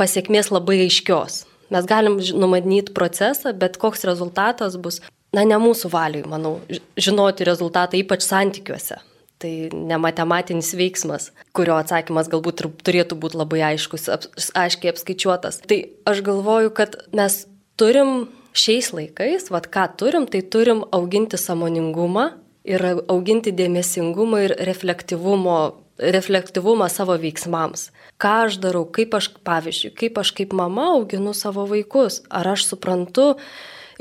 pasiekmės 0.00 0.48
labai 0.48 0.78
aiškios. 0.86 1.42
Mes 1.68 1.84
galim 1.84 2.16
numanyti 2.40 2.94
procesą, 2.96 3.52
bet 3.52 3.76
koks 3.76 4.06
rezultatas 4.08 4.78
bus, 4.80 5.02
na, 5.36 5.44
ne 5.44 5.60
mūsų 5.60 5.92
valiui, 5.92 6.24
manau, 6.24 6.54
žinoti 6.96 7.44
rezultatą, 7.44 8.00
ypač 8.00 8.24
santykiuose. 8.24 9.02
Tai 9.38 9.70
ne 9.70 9.94
matematinis 10.02 10.72
veiksmas, 10.74 11.28
kurio 11.54 11.76
atsakymas 11.78 12.26
galbūt 12.32 12.64
turėtų 12.82 13.14
būti 13.22 13.38
labai 13.38 13.60
aiškus, 13.68 14.08
ap, 14.10 14.26
aiškiai 14.58 14.90
apskaičiuotas. 14.90 15.60
Tai 15.62 15.78
aš 16.10 16.26
galvoju, 16.26 16.72
kad 16.74 16.98
mes 17.14 17.46
turim 17.78 18.26
šiais 18.58 18.90
laikais, 18.90 19.46
vad 19.54 19.70
ką 19.70 19.94
turim, 20.00 20.26
tai 20.26 20.42
turim 20.42 20.82
auginti 20.90 21.38
samoningumą 21.38 22.32
ir 22.68 22.82
auginti 23.06 23.54
dėmesingumą 23.54 24.42
ir 24.48 24.56
reflektyvumą 24.58 26.88
savo 26.90 27.14
veiksmams. 27.22 27.94
Ką 28.18 28.32
aš 28.48 28.58
darau, 28.62 28.84
kaip 28.90 29.14
aš, 29.14 29.30
pavyzdžiui, 29.46 29.94
kaip 29.98 30.18
aš 30.18 30.32
kaip 30.34 30.52
mama 30.56 30.94
auginu 30.96 31.34
savo 31.34 31.66
vaikus, 31.70 32.22
ar 32.30 32.48
aš 32.54 32.64
suprantu 32.72 33.36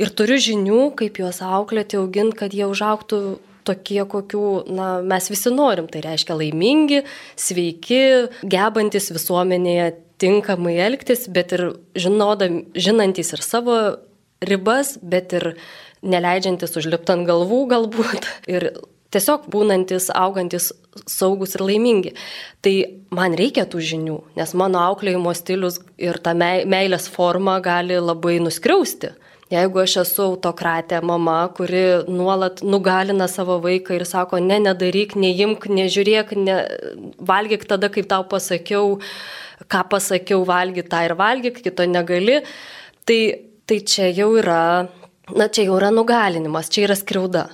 ir 0.02 0.10
turiu 0.10 0.38
žinių, 0.42 0.96
kaip 0.98 1.20
juos 1.22 1.42
auklėti, 1.46 1.98
auginti, 2.02 2.38
kad 2.42 2.54
jie 2.58 2.66
užauktų 2.70 3.18
tokie, 3.68 4.02
kokių 4.10 4.44
na, 4.74 4.90
mes 5.06 5.30
visi 5.32 5.54
norim. 5.54 5.90
Tai 5.92 6.04
reiškia 6.06 6.38
laimingi, 6.40 7.04
sveiki, 7.40 8.02
gebantis 8.48 9.12
visuomenėje 9.16 9.94
tinkamai 10.22 10.78
elgtis, 10.88 11.28
bet 11.30 11.54
ir 11.58 11.68
žinodam, 11.98 12.64
žinantis 12.78 13.34
ir 13.36 13.44
savo 13.46 13.78
ribas, 14.42 14.96
bet 15.02 15.34
ir 15.38 15.52
neleidžiantis 16.06 16.78
užlipti 16.78 17.14
ant 17.14 17.28
galvų 17.30 17.64
galbūt. 17.74 18.30
Ir 18.54 18.72
tiesiog 19.14 19.48
būnantis, 19.52 20.10
augantis 20.14 20.72
saugus 21.10 21.56
ir 21.56 21.64
laimingi. 21.66 22.14
Tai 22.66 22.74
man 23.16 23.36
reikia 23.40 23.66
tų 23.70 23.82
žinių, 23.92 24.18
nes 24.38 24.54
mano 24.58 24.82
auklėjimo 24.84 25.34
stilius 25.38 25.80
ir 26.02 26.20
ta 26.24 26.34
meilės 26.38 27.08
forma 27.12 27.58
gali 27.64 28.00
labai 28.02 28.38
nuskriausti. 28.44 29.14
Jeigu 29.52 29.80
aš 29.80 29.94
esu 30.04 30.24
autokratė 30.26 31.00
mama, 31.08 31.38
kuri 31.56 32.04
nuolat 32.12 32.60
nugalina 32.64 33.30
savo 33.32 33.60
vaiką 33.64 33.96
ir 33.96 34.04
sako, 34.08 34.42
ne, 34.44 34.60
nedaryk, 34.66 35.16
neimk, 35.16 35.70
nežiūrėk, 35.72 36.34
ne, 36.36 36.58
valgyk 37.30 37.64
tada, 37.70 37.88
kaip 37.94 38.10
tau 38.12 38.26
pasakiau, 38.28 38.98
ką 39.72 39.84
pasakiau, 39.94 40.44
valgyk 40.48 40.92
tą 40.92 41.06
ir 41.08 41.16
valgyk, 41.20 41.62
kito 41.64 41.88
negali, 41.88 42.42
tai 43.08 43.22
tai 43.68 43.80
čia 43.84 44.08
jau 44.16 44.30
yra, 44.40 44.88
na 45.36 45.48
čia 45.52 45.68
jau 45.68 45.76
yra 45.76 45.92
nugalinimas, 45.92 46.70
čia 46.72 46.86
yra 46.88 46.96
skriauda. 46.96 47.48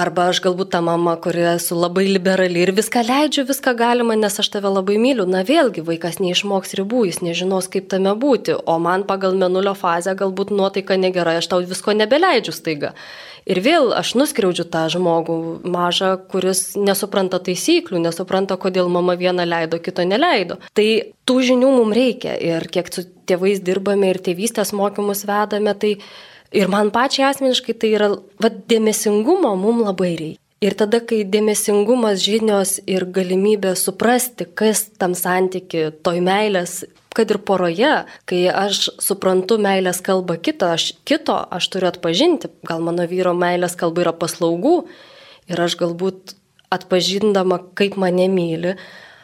Arba 0.00 0.30
aš 0.30 0.38
galbūt 0.40 0.70
ta 0.72 0.78
mama, 0.80 1.12
kuri 1.20 1.42
esu 1.50 1.76
labai 1.76 2.06
liberali 2.08 2.62
ir 2.64 2.70
viską 2.72 3.02
leidžiu, 3.04 3.42
viską 3.48 3.74
galima, 3.76 4.14
nes 4.16 4.38
aš 4.40 4.48
tave 4.54 4.70
labai 4.72 4.96
myliu. 5.02 5.26
Na 5.28 5.42
vėlgi, 5.44 5.82
vaikas 5.84 6.16
neišmoks 6.22 6.72
ribų, 6.78 7.02
jis 7.10 7.18
nežinos, 7.26 7.68
kaip 7.72 7.90
tame 7.92 8.14
būti. 8.22 8.54
O 8.64 8.78
man 8.80 9.04
pagal 9.08 9.36
menulio 9.36 9.74
fazę 9.76 10.14
galbūt 10.16 10.54
nuotaika 10.56 10.96
negerai, 10.96 11.36
aš 11.42 11.50
tau 11.52 11.60
visko 11.72 11.92
nebeleidžiu 11.98 12.54
staiga. 12.56 12.94
Ir 13.50 13.60
vėl 13.64 13.90
aš 13.96 14.14
nuskriaudžiu 14.20 14.64
tą 14.72 14.86
žmogų 14.94 15.36
mažą, 15.68 16.14
kuris 16.32 16.62
nesupranta 16.80 17.40
taisyklių, 17.50 18.00
nesupranta, 18.06 18.56
kodėl 18.60 18.88
mama 18.92 19.18
vieną 19.20 19.44
leido, 19.48 19.82
kito 19.84 20.06
neleido. 20.08 20.60
Tai 20.76 20.88
tų 21.28 21.40
žinių 21.50 21.76
mums 21.76 21.96
reikia 21.96 22.38
ir 22.40 22.68
kiek 22.72 22.88
su 22.94 23.04
tėvais 23.28 23.60
dirbame 23.64 24.14
ir 24.14 24.24
tėvystės 24.24 24.72
mokymus 24.76 25.26
vedame, 25.28 25.76
tai 25.76 25.96
Ir 26.50 26.66
man 26.66 26.90
pačiai 26.90 27.28
asmeniškai 27.30 27.76
tai 27.78 27.92
yra, 27.94 28.08
vad, 28.42 28.62
dėmesingumo 28.70 29.52
mums 29.58 29.84
labai 29.86 30.14
reikia. 30.18 30.40
Ir 30.60 30.74
tada, 30.76 30.98
kai 31.00 31.22
dėmesingumas, 31.24 32.18
žinios 32.20 32.74
ir 32.90 33.06
galimybė 33.08 33.70
suprasti, 33.80 34.44
kas 34.44 34.82
tam 35.00 35.14
santyki, 35.16 35.86
toj 36.04 36.18
meilės, 36.26 36.74
kad 37.16 37.30
ir 37.32 37.38
poroje, 37.48 37.92
kai 38.28 38.42
aš 38.50 38.90
suprantu 39.00 39.56
meilės 39.62 40.02
kalbą 40.04 40.36
kito, 40.42 40.68
aš 40.74 40.90
kito, 41.08 41.38
aš 41.48 41.70
turiu 41.72 41.88
atpažinti, 41.88 42.50
gal 42.68 42.84
mano 42.84 43.06
vyro 43.08 43.32
meilės 43.32 43.78
kalba 43.78 44.04
yra 44.04 44.12
paslaugų 44.12 44.74
ir 45.48 45.64
aš 45.64 45.78
galbūt 45.80 46.36
atpažindama, 46.76 47.62
kaip 47.78 47.96
mane 47.96 48.28
myli, 48.28 48.76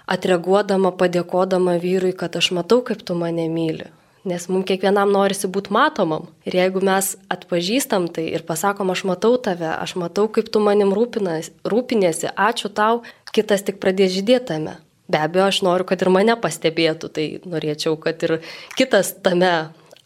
atreaguodama, 0.09 0.95
padėkodama 0.97 1.77
vyrui, 1.83 2.17
kad 2.17 2.39
aš 2.39 2.55
matau, 2.57 2.81
kaip 2.87 3.05
tu 3.05 3.19
mane 3.19 3.51
myli 3.53 3.91
nes 4.27 4.49
mums 4.51 4.67
kiekvienam 4.69 5.13
norisi 5.15 5.49
būti 5.51 5.73
matomam. 5.75 6.27
Ir 6.49 6.59
jeigu 6.59 6.83
mes 6.85 7.13
atpažįstam 7.33 8.09
tai 8.13 8.27
ir 8.35 8.45
pasakom, 8.47 8.91
aš 8.93 9.05
matau 9.09 9.37
tave, 9.39 9.69
aš 9.71 9.97
matau, 10.01 10.27
kaip 10.33 10.51
tu 10.53 10.63
manim 10.63 10.93
rūpinas, 10.97 11.53
rūpinėsi, 11.65 12.33
ačiū 12.35 12.73
tau, 12.75 13.05
kitas 13.33 13.65
tik 13.67 13.81
pradės 13.83 14.15
žydėtame. 14.17 14.77
Be 15.07 15.23
abejo, 15.23 15.47
aš 15.47 15.63
noriu, 15.63 15.87
kad 15.87 16.03
ir 16.03 16.11
mane 16.11 16.35
pastebėtų, 16.43 17.11
tai 17.15 17.27
norėčiau, 17.47 17.95
kad 18.03 18.23
ir 18.27 18.41
kitas 18.79 19.15
tame 19.23 19.53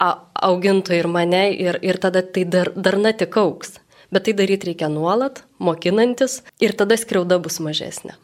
augintų 0.01 0.97
ir 0.97 1.09
mane 1.09 1.45
ir, 1.57 1.79
ir 1.85 2.01
tada 2.01 2.23
tai 2.23 2.45
dar, 2.45 2.73
darna 2.77 3.13
tik 3.17 3.37
auks. 3.41 3.79
Bet 4.11 4.27
tai 4.27 4.35
daryti 4.35 4.73
reikia 4.73 4.89
nuolat, 4.91 5.45
mokinantis 5.63 6.41
ir 6.61 6.75
tada 6.77 6.99
skriauda 6.99 7.39
bus 7.41 7.61
mažesnė. 7.63 8.17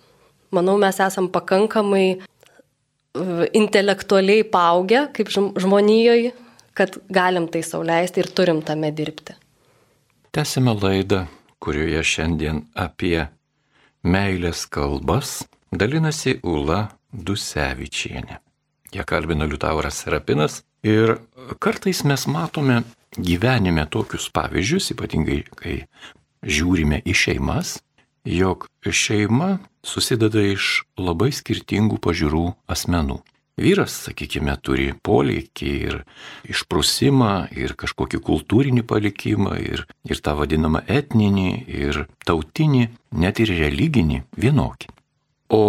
Manau, 0.54 0.76
mes 0.80 0.98
esam 1.02 1.28
pakankamai 1.32 2.22
intelektualiai 3.56 4.44
paaugę 4.44 5.06
kaip 5.16 5.30
žmonijoje, 5.32 6.32
kad 6.76 6.98
galim 7.08 7.48
tai 7.48 7.62
sauliaisti 7.64 8.20
ir 8.20 8.30
turim 8.36 8.62
tame 8.62 8.92
dirbti. 8.92 9.36
Tęsime 10.32 10.74
laidą, 10.76 11.24
kurioje 11.60 12.02
šiandien 12.04 12.60
apie 12.76 13.28
meilės 14.04 14.66
kalbas 14.68 15.40
dalinasi 15.72 16.38
Ula 16.44 16.82
Dusevičienė. 17.12 18.40
Ją 18.94 19.04
kalbina 19.08 19.48
Liutauras 19.48 20.02
Serapinas 20.04 20.60
ir 20.84 21.16
kartais 21.58 22.04
mes 22.04 22.26
matome 22.30 22.82
gyvenime 23.16 23.86
tokius 23.90 24.28
pavyzdžius, 24.34 24.92
ypatingai 24.94 25.40
kai 25.56 25.76
žiūrime 26.44 27.00
į 27.02 27.14
šeimas, 27.16 27.78
jog 28.26 28.66
šeima 28.82 29.58
susideda 29.86 30.42
iš 30.42 30.84
labai 30.98 31.30
skirtingų 31.34 32.00
pažiūrų 32.02 32.44
asmenų. 32.70 33.20
Vyras, 33.56 33.94
sakykime, 34.04 34.52
turi 34.60 34.90
poleikį 35.06 35.70
ir 35.88 36.02
išprusimą, 36.44 37.48
ir 37.56 37.72
kažkokį 37.80 38.20
kultūrinį 38.26 38.82
palikimą, 38.84 39.54
ir, 39.56 39.86
ir 40.04 40.20
tą 40.20 40.34
vadinamą 40.36 40.82
etninį, 40.84 41.52
ir 41.64 42.02
tautinį, 42.28 42.82
net 43.16 43.40
ir 43.40 43.54
religinį 43.56 44.20
vienokį. 44.36 44.92
O 45.56 45.62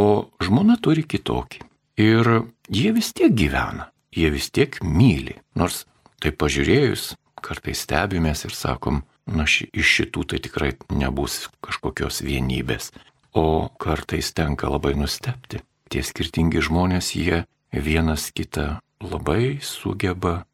žmona 0.43 0.75
turi 0.83 1.05
kitokį. 1.07 1.63
Ir 2.03 2.31
jie 2.67 2.91
vis 2.91 3.13
tiek 3.15 3.31
gyvena, 3.31 3.87
jie 4.11 4.33
vis 4.35 4.51
tiek 4.51 4.75
myli. 4.83 5.37
Nors 5.55 5.85
tai 6.19 6.33
pažiūrėjus, 6.35 7.13
kartais 7.39 7.85
stebimės 7.87 8.43
ir 8.49 8.57
sakom, 8.57 9.05
na 9.27 9.45
ši, 9.47 9.69
iš 9.75 9.93
šitų 9.99 10.23
tai 10.31 10.39
tikrai 10.43 10.71
nebus 10.91 11.47
kažkokios 11.63 12.23
vienybės. 12.25 12.91
O 13.37 13.69
kartais 13.79 14.31
tenka 14.33 14.69
labai 14.71 14.95
nustepti. 14.97 15.61
Tie 15.91 16.01
skirtingi 16.03 16.63
žmonės, 16.63 17.13
jie 17.15 17.45
vienas 17.71 18.31
kitą 18.35 18.79
labai 19.03 19.59
sugeba 19.61 20.47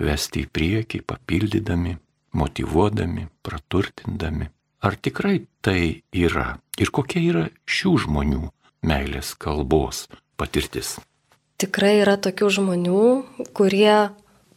vesti 0.00 0.44
į 0.44 0.50
priekį, 0.52 1.02
papildydami, 1.04 1.96
motivuodami, 2.32 3.26
praturtindami. 3.42 4.48
Ar 4.80 4.96
tikrai 4.96 5.42
tai 5.60 6.02
yra 6.16 6.54
ir 6.80 6.92
kokia 6.94 7.20
yra 7.20 7.44
šių 7.68 7.96
žmonių 8.06 8.48
meilės 8.88 9.34
kalbos 9.36 10.06
patirtis? 10.40 10.96
Tikrai 11.60 11.98
yra 12.00 12.16
tokių 12.16 12.48
žmonių, 12.56 13.04
kurie 13.52 14.08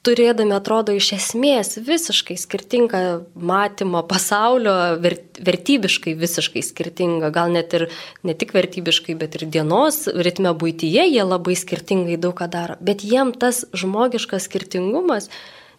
turėdami 0.04 0.56
atrodo 0.58 0.94
iš 0.96 1.14
esmės 1.18 1.78
visiškai 1.88 2.36
skirtingą 2.40 3.02
matymą 3.34 4.04
pasaulio, 4.08 4.76
vertybiškai 5.00 6.16
visiškai 6.20 6.64
skirtingą, 6.66 7.32
gal 7.36 7.54
net 7.56 7.74
ir 7.78 7.88
ne 8.28 8.36
tik 8.36 8.54
vertybiškai, 8.56 9.16
bet 9.20 9.40
ir 9.40 9.48
dienos 9.56 10.04
ritme 10.12 10.52
būtyje 10.60 11.08
jie 11.08 11.24
labai 11.24 11.56
skirtingai 11.60 12.20
daug 12.20 12.36
ką 12.40 12.50
daro. 12.52 12.78
Bet 12.84 13.06
jiem 13.08 13.32
tas 13.32 13.64
žmogiškas 13.72 14.50
skirtingumas 14.50 15.30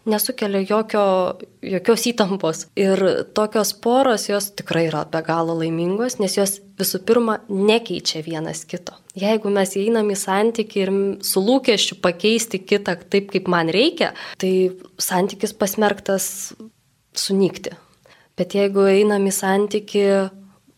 nesukelia 0.08 0.64
jokio, 0.68 1.04
jokios 1.64 2.08
įtampos. 2.10 2.66
Ir 2.76 3.00
tokios 3.36 3.72
poros 3.76 4.28
jos 4.28 4.50
tikrai 4.56 4.88
yra 4.90 5.04
be 5.08 5.24
galo 5.24 5.56
laimingos, 5.60 6.18
nes 6.20 6.36
jos 6.36 6.58
visų 6.80 7.04
pirma 7.08 7.40
nekeičia 7.48 8.24
vienas 8.24 8.64
kito. 8.68 8.96
Jeigu 9.14 9.50
mes 9.54 9.76
einam 9.78 10.08
į 10.10 10.16
santyki 10.18 10.80
ir 10.82 10.90
su 11.22 11.42
lūkesčiu 11.44 12.00
pakeisti 12.02 12.58
kitą 12.66 12.96
taip, 13.06 13.28
kaip 13.30 13.50
man 13.50 13.70
reikia, 13.70 14.10
tai 14.42 14.74
santykis 14.98 15.54
pasmerktas 15.54 16.26
sunykti. 17.14 17.76
Bet 18.34 18.56
jeigu 18.58 18.88
einam 18.90 19.28
į 19.30 19.34
santyki 19.34 20.02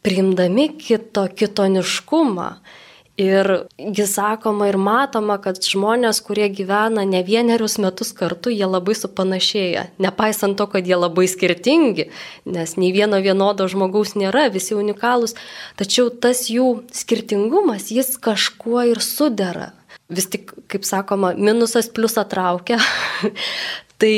priimdami 0.05 0.69
kito 0.77 1.25
kitoniškumą, 1.33 2.51
Ir 3.17 3.49
jis 3.81 4.11
sakoma 4.13 4.67
ir 4.69 4.77
matoma, 4.77 5.39
kad 5.41 5.57
žmonės, 5.65 6.19
kurie 6.21 6.51
gyvena 6.53 7.01
ne 7.09 7.23
vienerius 7.25 7.79
metus 7.81 8.11
kartu, 8.13 8.51
jie 8.53 8.67
labai 8.69 8.93
supanašėja. 8.93 9.87
Nepaisant 10.05 10.59
to, 10.61 10.67
kad 10.69 10.85
jie 10.85 10.99
labai 10.99 11.25
skirtingi, 11.33 12.11
nes 12.45 12.75
nei 12.77 12.91
vieno 12.93 13.17
vienodo 13.25 13.65
žmogaus 13.73 14.13
nėra, 14.21 14.51
visi 14.53 14.77
unikalūs, 14.77 15.33
tačiau 15.81 16.11
tas 16.13 16.45
jų 16.53 16.83
skirtingumas, 16.93 17.89
jis 17.89 18.19
kažkuo 18.21 18.85
ir 18.93 19.01
sudera. 19.01 19.71
Vis 20.13 20.29
tik, 20.29 20.53
kaip 20.69 20.85
sakoma, 20.85 21.33
minusas 21.41 21.89
plus 21.89 22.19
atraukia. 22.21 22.77
tai 24.01 24.13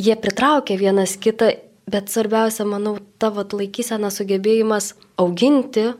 jie 0.00 0.16
pritraukia 0.16 0.80
vienas 0.80 1.18
kitą, 1.20 1.52
bet 1.84 2.08
svarbiausia, 2.08 2.64
manau, 2.64 2.96
tavo 3.20 3.44
laikysena 3.60 4.08
sugebėjimas 4.08 4.94
auginti 5.20 5.90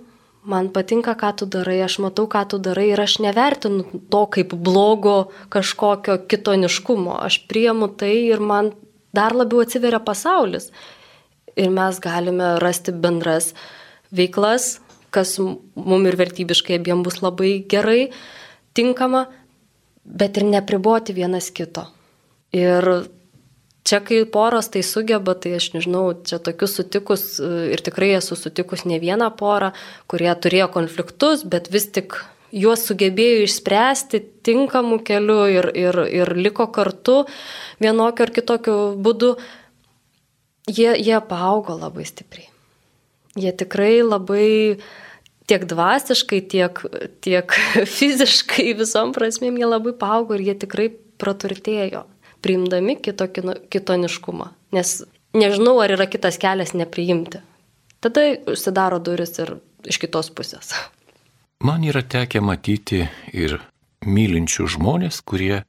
man 0.47 0.71
patinka, 0.71 1.15
ką 1.19 1.33
tu 1.41 1.47
darai, 1.51 1.81
aš 1.85 1.99
matau, 2.05 2.27
ką 2.31 2.45
tu 2.51 2.59
darai 2.63 2.91
ir 2.93 3.03
aš 3.03 3.19
nevertinu 3.25 4.03
to 4.11 4.23
kaip 4.31 4.55
blogo 4.55 5.31
kažkokio 5.53 6.21
kitoniškumo. 6.31 7.19
Aš 7.27 7.43
priemu 7.51 7.89
tai 7.89 8.15
ir 8.31 8.41
man 8.41 8.73
dar 9.15 9.35
labiau 9.35 9.65
atsiveria 9.65 10.01
pasaulis. 10.01 10.71
Ir 11.57 11.73
mes 11.73 11.99
galime 12.01 12.57
rasti 12.63 12.93
bendras 12.93 13.55
veiklas, 14.13 14.79
kas 15.11 15.39
mum 15.41 16.07
ir 16.07 16.19
vertybiškai 16.21 16.79
abiem 16.79 17.03
bus 17.03 17.23
labai 17.25 17.65
gerai, 17.69 18.11
tinkama, 18.77 19.27
bet 20.05 20.37
ir 20.37 20.47
nepriboti 20.47 21.17
vienas 21.17 21.51
kito. 21.51 21.89
Ir 22.55 23.09
Čia, 23.87 24.01
kai 24.03 24.25
poros 24.27 24.67
tai 24.75 24.83
sugeba, 24.83 25.37
tai 25.39 25.53
aš 25.61 25.69
nežinau, 25.77 26.09
čia 26.27 26.41
tokius 26.43 26.73
sutikus 26.75 27.27
ir 27.39 27.83
tikrai 27.87 28.17
esu 28.17 28.35
sutikus 28.35 28.83
ne 28.83 28.99
vieną 28.99 29.29
porą, 29.39 29.69
kurie 30.11 30.33
turėjo 30.43 30.67
konfliktus, 30.75 31.45
bet 31.47 31.71
vis 31.71 31.87
tik 31.95 32.17
juos 32.51 32.83
sugebėjo 32.89 33.45
išspręsti 33.45 34.23
tinkamų 34.47 34.99
kelių 35.07 35.39
ir, 35.53 35.69
ir, 35.79 36.01
ir 36.23 36.33
liko 36.35 36.67
kartu 36.75 37.21
vienokiu 37.83 38.27
ar 38.27 38.35
kitokiu 38.35 38.77
būdu. 39.07 39.37
Jie, 40.67 40.91
jie 40.99 41.21
paaugo 41.23 41.79
labai 41.79 42.09
stipriai. 42.11 42.51
Jie 43.39 43.55
tikrai 43.55 44.01
labai 44.03 44.49
tiek 45.47 45.63
dvasiškai, 45.71 46.43
tiek, 46.51 46.83
tiek 47.23 47.55
fiziškai 47.97 48.73
visom 48.83 49.15
prasmėm 49.15 49.63
jie 49.63 49.71
labai 49.71 49.95
paaugo 49.95 50.35
ir 50.35 50.49
jie 50.49 50.59
tikrai 50.67 50.91
praturtėjo 51.23 52.03
priimdami 52.45 52.99
kito 53.03 53.29
kitoniškumą. 53.73 54.51
Nes 54.77 55.03
nežinau, 55.37 55.79
ar 55.83 55.95
yra 55.97 56.09
kitas 56.11 56.39
kelias 56.43 56.75
nepriimti. 56.77 57.43
Tada 58.01 58.27
užsidaro 58.53 58.99
duris 59.03 59.39
ir 59.43 59.57
iš 59.87 59.99
kitos 60.03 60.31
pusės. 60.35 60.75
Man 61.65 61.87
yra 61.89 62.03
tekę 62.05 62.43
matyti 62.45 63.07
ir 63.33 63.59
mylinčių 64.05 64.69
žmonės, 64.77 65.23
kurie 65.25 65.65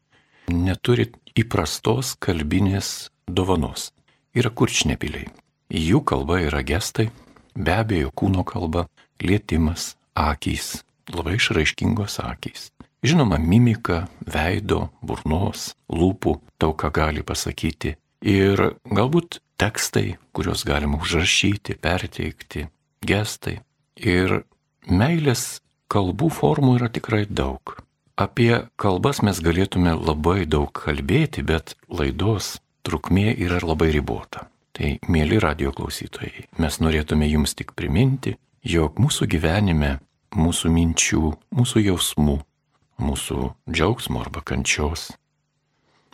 neturi 0.51 1.08
įprastos 1.38 2.15
kalbinės 2.19 3.10
dovanos. 3.27 3.91
Yra 4.38 4.51
kurčnebiliai. 4.51 5.30
Jų 5.73 6.03
kalba 6.08 6.41
yra 6.43 6.62
gestai, 6.63 7.10
be 7.56 7.73
abejo 7.73 8.12
kūno 8.15 8.43
kalba, 8.47 8.86
lietimas, 9.23 9.95
akys, 10.15 10.84
labai 11.12 11.38
išraiškingos 11.39 12.19
akys. 12.23 12.69
Žinoma, 13.08 13.38
mimika, 13.39 14.02
veido, 14.28 14.89
burnos, 15.00 15.70
lūpų 15.88 16.34
daug 16.60 16.74
ką 16.76 16.89
gali 16.91 17.22
pasakyti. 17.24 17.93
Ir 18.28 18.60
galbūt 18.84 19.38
tekstai, 19.56 20.17
kuriuos 20.36 20.65
galima 20.67 21.00
užrašyti, 21.00 21.78
perteikti, 21.80 22.65
gestai. 23.08 23.62
Ir 23.96 24.41
meilės 24.91 25.62
kalbų 25.88 26.28
formų 26.36 26.74
yra 26.82 26.89
tikrai 26.91 27.22
daug. 27.30 27.78
Apie 28.20 28.65
kalbas 28.76 29.24
mes 29.24 29.39
galėtume 29.46 29.93
labai 29.96 30.43
daug 30.43 30.74
kalbėti, 30.76 31.46
bet 31.48 31.78
laidos 31.88 32.58
trukmė 32.84 33.30
yra 33.38 33.62
labai 33.63 33.93
ribota. 33.96 34.50
Tai, 34.76 34.98
mėly 35.08 35.39
radio 35.39 35.72
klausytojai, 35.72 36.50
mes 36.60 36.82
norėtume 36.84 37.32
jums 37.32 37.56
tik 37.56 37.72
priminti, 37.72 38.36
jog 38.67 39.00
mūsų 39.00 39.32
gyvenime, 39.32 39.96
mūsų 40.36 40.76
minčių, 40.76 41.24
mūsų 41.56 41.88
jausmų, 41.88 42.41
mūsų 43.01 43.51
džiaugsmo 43.69 44.21
arba 44.23 44.41
kančios, 44.45 45.12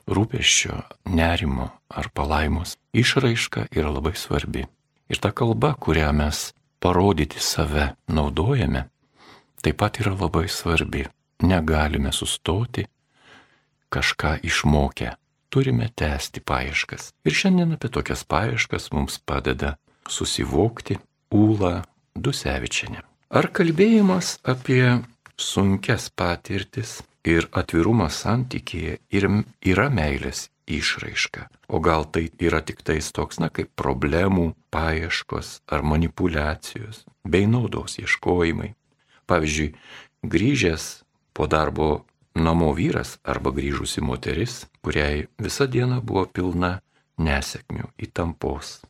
rūpeščio, 0.08 0.78
nerimo 1.08 1.70
ar 1.90 2.10
palaimos 2.14 2.76
išraiška 2.94 3.70
yra 3.72 3.94
labai 3.94 4.16
svarbi. 4.20 4.66
Ir 5.12 5.20
ta 5.20 5.32
kalba, 5.32 5.74
kurią 5.80 6.12
mes 6.16 6.52
parodyti 6.84 7.40
save 7.40 7.94
naudojame, 8.08 8.88
taip 9.64 9.80
pat 9.80 10.00
yra 10.04 10.16
labai 10.20 10.48
svarbi. 10.52 11.08
Negalime 11.44 12.12
sustoti 12.16 12.86
kažką 13.92 14.38
išmokę. 14.48 15.16
Turime 15.50 15.90
tęsti 15.96 16.42
paieškas. 16.42 17.12
Ir 17.28 17.36
šiandien 17.36 17.76
apie 17.76 17.90
tokias 17.92 18.24
paieškas 18.24 18.90
mums 18.96 19.20
padeda 19.20 19.76
susivokti 20.10 20.98
Ūla 21.34 21.84
Dusevičianė. 22.16 23.04
Ar 23.34 23.50
kalbėjimas 23.54 24.38
apie 24.46 25.04
sunkes 25.38 26.10
patirtis 26.16 27.02
ir 27.24 27.48
atvirumas 27.52 28.20
santykėje 28.24 28.98
ir 29.16 29.28
yra 29.64 29.90
meilės 29.90 30.50
išraiška. 30.68 31.48
O 31.68 31.80
gal 31.80 32.06
tai 32.06 32.30
yra 32.40 32.62
tik 32.62 32.84
tais 32.84 33.12
toks, 33.12 33.40
na, 33.40 33.50
kaip 33.50 33.72
problemų 33.80 34.54
paieškos 34.74 35.62
ar 35.68 35.84
manipulacijos 35.84 37.04
bei 37.24 37.48
naudos 37.48 37.98
ieškojimai. 38.00 38.74
Pavyzdžiui, 39.28 39.74
grįžęs 40.24 41.04
po 41.34 41.48
darbo 41.48 42.06
namo 42.36 42.74
vyras 42.74 43.18
arba 43.24 43.54
grįžusi 43.56 44.04
moteris, 44.04 44.66
kuriai 44.84 45.28
visą 45.40 45.68
dieną 45.68 46.02
buvo 46.02 46.26
pilna 46.28 46.80
nesėkmių, 47.18 47.94
įtampos, 48.04 48.82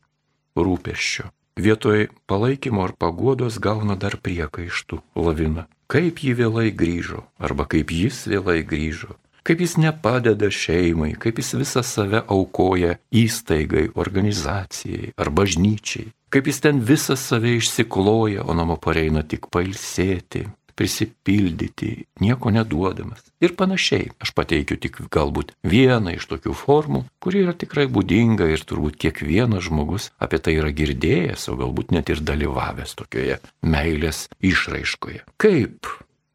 rūpeščio. 0.57 1.29
Vietoj 1.53 2.07
palaikymo 2.25 2.81
ar 2.81 2.95
paguodos 2.97 3.59
gauna 3.61 3.97
dar 3.99 4.17
priekaištų 4.17 5.03
laviną 5.13 5.67
kaip 5.93 6.23
ji 6.25 6.33
vėlai 6.33 6.71
grįžo, 6.73 7.21
arba 7.37 7.67
kaip 7.69 7.91
jis 7.93 8.23
vėlai 8.31 8.63
grįžo, 8.65 9.13
kaip 9.45 9.61
jis 9.61 9.75
nepadeda 9.77 10.49
šeimai, 10.49 11.13
kaip 11.21 11.37
jis 11.37 11.53
visą 11.59 11.83
save 11.85 12.23
aukoja 12.33 12.97
įstaigai, 13.13 13.91
organizacijai 13.99 15.13
ar 15.19 15.29
bažnyčiai, 15.29 16.09
kaip 16.33 16.49
jis 16.49 16.63
ten 16.65 16.81
visą 16.81 17.17
save 17.19 17.53
išsikloja, 17.59 18.47
o 18.47 18.57
namo 18.57 18.79
pareina 18.81 19.21
tik 19.21 19.51
pailsėti, 19.53 20.47
prisipildyti, 20.75 22.05
nieko 22.23 22.51
neduodamas. 22.53 23.23
Ir 23.43 23.55
panašiai. 23.59 24.11
Aš 24.23 24.33
pateikiu 24.37 24.77
tik 24.81 24.99
galbūt 25.13 25.53
vieną 25.67 26.15
iš 26.17 26.27
tokių 26.31 26.55
formų, 26.57 27.03
kuri 27.23 27.43
yra 27.45 27.55
tikrai 27.57 27.87
būdinga 27.91 28.47
ir 28.51 28.63
turbūt 28.67 28.99
kiekvienas 29.01 29.67
žmogus 29.69 30.11
apie 30.23 30.41
tai 30.43 30.57
yra 30.59 30.73
girdėjęs, 30.75 31.47
o 31.51 31.57
galbūt 31.59 31.93
net 31.95 32.11
ir 32.13 32.23
dalyvavęs 32.23 32.95
tokioje 32.99 33.39
meilės 33.61 34.27
išraiškoje. 34.43 35.23
Kaip 35.41 35.91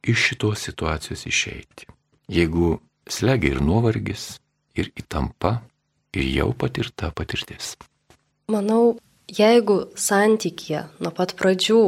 iš 0.07 0.29
šitos 0.31 0.69
situacijos 0.69 1.27
išeiti? 1.29 1.89
Jeigu 2.29 2.77
slegia 3.09 3.57
ir 3.57 3.63
nuovargis, 3.65 4.37
ir 4.79 4.93
įtampa, 4.99 5.59
ir 6.17 6.29
jau 6.37 6.53
patirta 6.57 7.11
patirtis. 7.15 7.75
Manau, 8.53 8.97
jeigu 9.29 9.81
santykė 9.99 10.87
nuo 11.03 11.13
pat 11.17 11.35
pradžių 11.39 11.83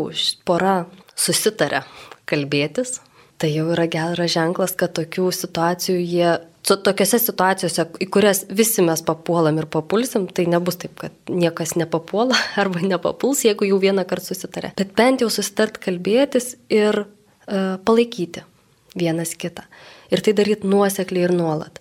pora 0.49 0.85
susitarė 1.17 1.85
kalbėtis, 2.31 2.99
tai 3.41 3.53
jau 3.55 3.67
yra 3.75 3.87
geras 3.91 4.33
ženklas, 4.35 4.77
kad 4.79 4.95
tokių 4.99 5.31
situacijų 5.35 5.99
jie, 5.99 6.33
tokiose 6.67 7.21
situacijose, 7.23 7.87
į 8.05 8.11
kurias 8.13 8.45
visi 8.49 8.85
mes 8.87 9.03
papuolam 9.07 9.59
ir 9.63 9.69
papulsim, 9.71 10.29
tai 10.29 10.47
nebus 10.51 10.81
taip, 10.83 10.95
kad 11.01 11.33
niekas 11.33 11.77
nepapuola 11.81 12.39
arba 12.63 12.85
nepapuls, 12.85 13.45
jeigu 13.49 13.69
jau 13.69 13.81
vieną 13.83 14.07
kartą 14.09 14.33
susitarė. 14.33 14.75
Bet 14.79 14.95
bent 14.99 15.25
jau 15.25 15.31
susitart 15.33 15.81
kalbėtis 15.83 16.55
ir 16.73 17.05
uh, 17.05 17.77
palaikyti 17.85 18.45
vienas 18.99 19.37
kitą 19.39 19.65
ir 20.11 20.23
tai 20.25 20.35
daryti 20.37 20.69
nuosekliai 20.69 21.29
ir 21.29 21.35
nuolat. 21.35 21.81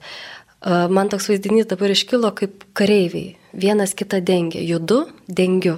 Man 0.92 1.10
toks 1.10 1.30
vaizdinys 1.32 1.70
dabar 1.72 1.92
iškilo 1.94 2.34
kaip 2.36 2.66
kareiviai. 2.76 3.38
Vienas 3.56 3.96
kitą 3.98 4.20
dengia. 4.26 4.62
Judu, 4.62 5.06
dengiu. 5.26 5.78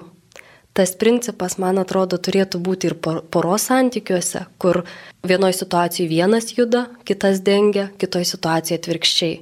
Tas 0.77 0.93
principas, 0.95 1.57
man 1.59 1.81
atrodo, 1.81 2.15
turėtų 2.15 2.61
būti 2.63 2.87
ir 2.87 2.95
poros 3.03 3.65
santykiuose, 3.67 4.45
kur 4.61 4.85
vienoje 5.27 5.57
situacijoje 5.59 6.07
vienas 6.07 6.53
juda, 6.55 6.85
kitas 7.03 7.41
dengia, 7.43 7.89
kitoje 7.99 8.29
situacijoje 8.29 8.79
atvirkščiai. 8.79 9.33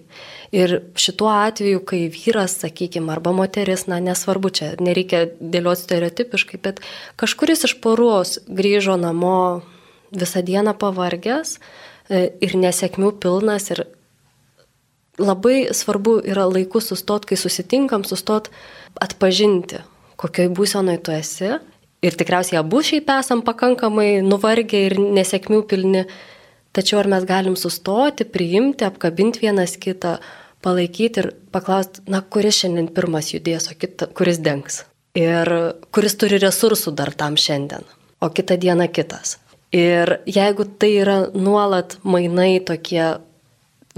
Ir 0.57 0.73
šituo 0.97 1.29
atveju, 1.29 1.83
kai 1.85 2.07
vyras, 2.09 2.57
sakykime, 2.63 3.13
arba 3.13 3.35
moteris, 3.37 3.85
na 3.85 3.99
nesvarbu, 4.01 4.49
čia 4.49 4.71
nereikia 4.81 5.27
dėlioti 5.37 5.85
stereotipiškai, 5.85 6.61
bet 6.65 6.81
kažkuris 7.21 7.67
iš 7.69 7.77
poros 7.83 8.39
grįžo 8.49 8.97
namo 8.97 9.61
visą 10.09 10.41
dieną 10.41 10.73
pavargęs, 10.81 11.59
E, 12.09 12.25
ir 12.41 12.55
nesėkmių 12.57 13.11
pilnas 13.21 13.69
ir 13.69 13.83
labai 15.21 15.69
svarbu 15.75 16.17
yra 16.25 16.47
laiku 16.49 16.81
sustot, 16.81 17.27
kai 17.29 17.37
susitinkam, 17.37 18.05
sustot 18.07 18.49
atpažinti, 18.97 19.83
kokioj 20.19 20.49
būsenoj 20.55 20.99
tu 21.05 21.15
esi. 21.15 21.53
Ir 21.99 22.15
tikriausiai 22.15 22.59
abu 22.61 22.79
šiaip 22.85 23.09
esam 23.17 23.41
pakankamai 23.43 24.21
nuvargę 24.23 24.85
ir 24.87 24.95
nesėkmių 24.99 25.63
pilni. 25.67 26.05
Tačiau 26.75 27.01
ar 27.01 27.09
mes 27.11 27.25
galim 27.27 27.57
sustoti, 27.59 28.27
priimti, 28.29 28.85
apkabinti 28.87 29.41
vienas 29.43 29.73
kitą, 29.81 30.19
palaikyti 30.63 31.23
ir 31.23 31.29
paklausti, 31.51 32.03
na, 32.11 32.21
kuris 32.21 32.61
šiandien 32.61 32.91
pirmas 32.93 33.33
judės, 33.33 33.71
o 33.71 33.75
kita, 33.75 34.07
kuris 34.15 34.39
dengs. 34.45 34.83
Ir 35.17 35.49
kuris 35.95 36.15
turi 36.21 36.37
resursų 36.39 36.93
dar 36.95 37.11
tam 37.17 37.35
šiandien, 37.39 37.87
o 38.21 38.29
kitą 38.29 38.59
dieną 38.61 38.87
kitas. 38.93 39.39
Ir 39.75 40.19
jeigu 40.29 40.65
tai 40.79 40.91
yra 41.01 41.17
nuolat 41.33 41.97
mainai 42.03 42.59
tokie 42.65 43.17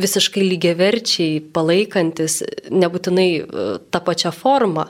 visiškai 0.01 0.43
lygiaverčiai, 0.45 1.39
palaikantis, 1.55 2.41
nebūtinai 2.73 3.29
e, 3.39 3.65
tą 3.93 4.03
pačią 4.05 4.33
formą, 4.35 4.87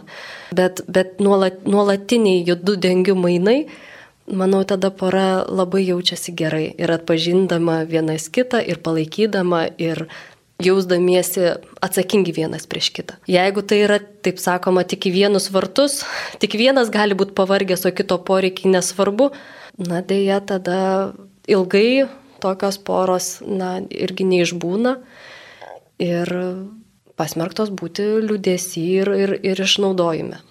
bet, 0.56 0.84
bet 0.88 1.20
nuolat, 1.24 1.64
nuolatiniai 1.68 2.44
judu 2.48 2.78
dengių 2.82 3.16
mainai, 3.20 3.60
manau, 4.32 4.64
tada 4.68 4.92
pora 4.96 5.44
labai 5.48 5.84
jaučiasi 5.88 6.36
gerai 6.38 6.66
ir 6.80 6.94
atpažindama 6.94 7.82
vienas 7.90 8.30
kitą 8.32 8.62
ir 8.64 8.80
palaikydama 8.84 9.66
ir 9.82 10.06
jausdamiesi 10.62 11.56
atsakingi 11.82 12.34
vienas 12.36 12.68
prieš 12.70 12.92
kitą. 12.96 13.18
Jeigu 13.30 13.64
tai 13.66 13.82
yra, 13.86 13.98
taip 14.26 14.40
sakoma, 14.42 14.84
tik 14.88 15.08
į 15.10 15.16
vienus 15.16 15.50
vartus, 15.54 16.02
tik 16.42 16.56
vienas 16.60 16.92
gali 16.94 17.18
būti 17.18 17.36
pavargęs, 17.38 17.88
o 17.90 17.94
kito 17.96 18.20
poreikiai 18.28 18.76
nesvarbu, 18.76 19.32
na 19.82 20.04
dėja 20.06 20.42
tada 20.54 20.80
ilgai 21.50 22.08
tokios 22.42 22.80
poros, 22.82 23.34
na, 23.46 23.78
irgi 23.90 24.28
neišbūna 24.28 24.98
ir 26.02 26.32
pasmerktos 27.20 27.72
būti 27.74 28.08
liūdėsi 28.26 28.86
ir, 29.02 29.14
ir, 29.24 29.36
ir 29.46 29.62
išnaudojime. 29.66 30.42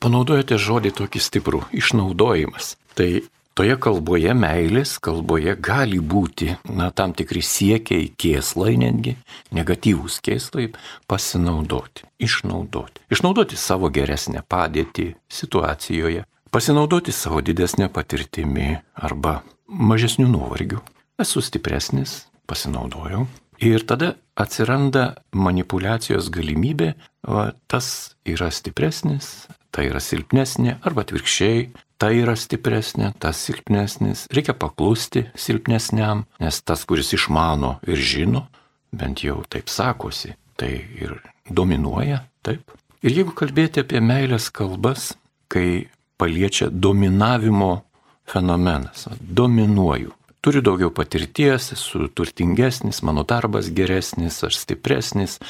Panaudojate 0.00 0.58
žodį 0.60 0.92
tokį 0.96 1.22
stiprų- 1.22 1.62
išnaudojimas. 1.80 2.76
Tai 2.96 3.08
toje 3.56 3.76
kalboje, 3.80 4.32
meilės 4.36 4.96
kalboje 5.02 5.56
gali 5.56 5.98
būti, 6.00 6.52
na, 6.68 6.90
tam 6.90 7.12
tikri 7.16 7.40
siekiai, 7.40 8.10
kėslai 8.12 8.76
netgi, 8.80 9.16
negatyvūs 9.56 10.20
kėslai 10.24 10.68
pasinaudoti, 11.08 12.04
išnaudoti. 12.20 13.04
Išnaudoti 13.12 13.56
savo 13.56 13.90
geresnę 13.92 14.44
padėtį 14.44 15.14
situacijoje, 15.28 16.26
pasinaudoti 16.52 17.12
savo 17.12 17.40
didesnę 17.40 17.88
patirtimi 17.92 18.76
arba 18.94 19.42
mažesnių 19.66 20.28
nuovargių. 20.28 20.84
Esu 21.16 21.40
stipresnis, 21.40 22.26
pasinaudojau. 22.46 23.24
Ir 23.64 23.86
tada 23.88 24.12
atsiranda 24.36 25.14
manipulacijos 25.32 26.28
galimybė, 26.28 26.90
va, 27.24 27.48
tas 27.72 28.16
yra 28.28 28.50
stipresnis, 28.52 29.46
tai 29.72 29.86
yra 29.88 30.02
silpnesnė, 30.04 30.76
arba 30.84 31.06
atvirkščiai, 31.06 31.70
tai 31.96 32.10
yra 32.20 32.34
stipresnė, 32.36 33.14
tas 33.20 33.40
silpnesnis. 33.48 34.26
Reikia 34.28 34.52
paklusti 34.60 35.24
silpnesniam, 35.32 36.26
nes 36.42 36.60
tas, 36.60 36.84
kuris 36.84 37.14
išmano 37.16 37.78
ir 37.88 37.96
žino, 37.96 38.44
bent 38.92 39.24
jau 39.24 39.38
taip 39.48 39.72
sakosi, 39.72 40.34
tai 40.60 40.74
ir 41.00 41.16
dominuoja, 41.48 42.26
taip. 42.44 42.76
Ir 43.00 43.16
jeigu 43.22 43.32
kalbėti 43.36 43.80
apie 43.80 44.04
meilės 44.04 44.50
kalbas, 44.52 45.14
kai 45.48 45.88
paliečia 46.20 46.68
dominavimo 46.68 47.72
fenomenas. 48.28 49.08
Dominuoju. 49.20 50.12
Turiu 50.46 50.62
daugiau 50.62 50.92
patirties, 50.94 51.72
esu 51.74 52.06
turtingesnis, 52.06 53.00
mano 53.02 53.24
darbas 53.26 53.66
geresnis, 53.74 54.36
aš 54.46 54.60
stipresnis, 54.60 55.40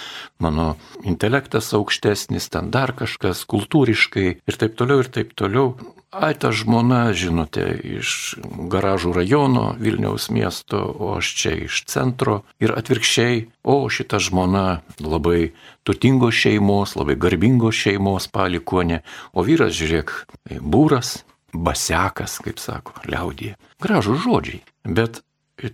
mano 0.41 0.79
intelektas 1.05 1.69
aukštesnis, 1.77 2.47
ten 2.49 2.71
dar 2.73 2.95
kažkas 2.97 3.43
kultūriškai 3.45 4.25
ir 4.41 4.57
taip 4.57 4.79
toliau 4.81 5.05
ir 5.05 5.13
taip 5.13 5.37
toliau. 5.37 5.75
Ai, 6.17 6.33
ta 6.33 6.49
žmona, 6.49 7.11
žinote, 7.13 7.67
iš 7.99 8.39
garažų 8.73 9.13
rajono 9.19 9.67
Vilniaus 9.77 10.31
miesto, 10.33 10.81
o 10.81 11.13
aš 11.19 11.35
čia 11.43 11.53
iš 11.69 11.85
centro 11.93 12.41
ir 12.57 12.73
atvirkščiai, 12.73 13.45
o 13.69 13.83
šita 13.93 14.17
žmona 14.17 14.81
labai 14.97 15.53
turtingos 15.85 16.41
šeimos, 16.41 16.97
labai 16.97 17.21
garbingos 17.21 17.77
šeimos 17.85 18.33
palikonė, 18.33 19.05
o 19.37 19.45
vyras, 19.45 19.77
žiūrėk, 19.77 20.23
būras, 20.65 21.19
basekas, 21.55 22.39
kaip 22.45 22.61
sako, 22.63 22.97
liaudė. 23.07 23.55
Gražų 23.83 24.17
žodžiai, 24.25 24.63
bet 24.85 25.23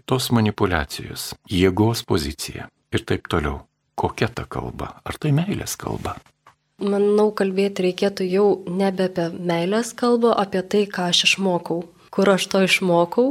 tos 0.06 0.30
manipulacijos, 0.34 1.32
jėgos 1.50 2.04
pozicija 2.06 2.68
ir 2.92 3.06
taip 3.06 3.28
toliau. 3.28 3.62
Kokia 3.94 4.30
ta 4.32 4.46
kalba? 4.48 4.94
Ar 5.04 5.18
tai 5.20 5.34
meilės 5.36 5.76
kalba? 5.76 6.16
Manau, 6.82 7.28
kalbėti 7.36 7.84
reikėtų 7.84 8.24
jau 8.26 8.46
nebe 8.66 9.06
apie 9.10 9.28
meilės 9.36 9.92
kalbą, 9.94 10.32
apie 10.34 10.62
tai, 10.64 10.86
ką 10.90 11.10
aš 11.12 11.26
išmokau, 11.28 11.82
kur 12.10 12.30
aš 12.32 12.46
to 12.50 12.62
išmokau 12.64 13.26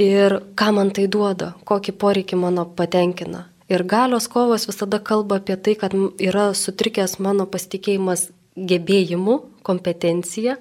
ir 0.00 0.40
ką 0.58 0.72
man 0.78 0.90
tai 0.96 1.04
duoda, 1.06 1.52
kokį 1.68 1.94
poreikį 2.00 2.40
mano 2.40 2.64
patenkina. 2.78 3.44
Ir 3.68 3.84
galios 3.84 4.26
kovos 4.30 4.66
visada 4.70 4.98
kalba 5.02 5.38
apie 5.40 5.56
tai, 5.58 5.76
kad 5.78 5.94
yra 6.22 6.48
sutrikęs 6.54 7.18
mano 7.22 7.46
pasitikėjimas 7.50 8.28
gebėjimu, 8.56 9.40
kompetencija 9.66 10.56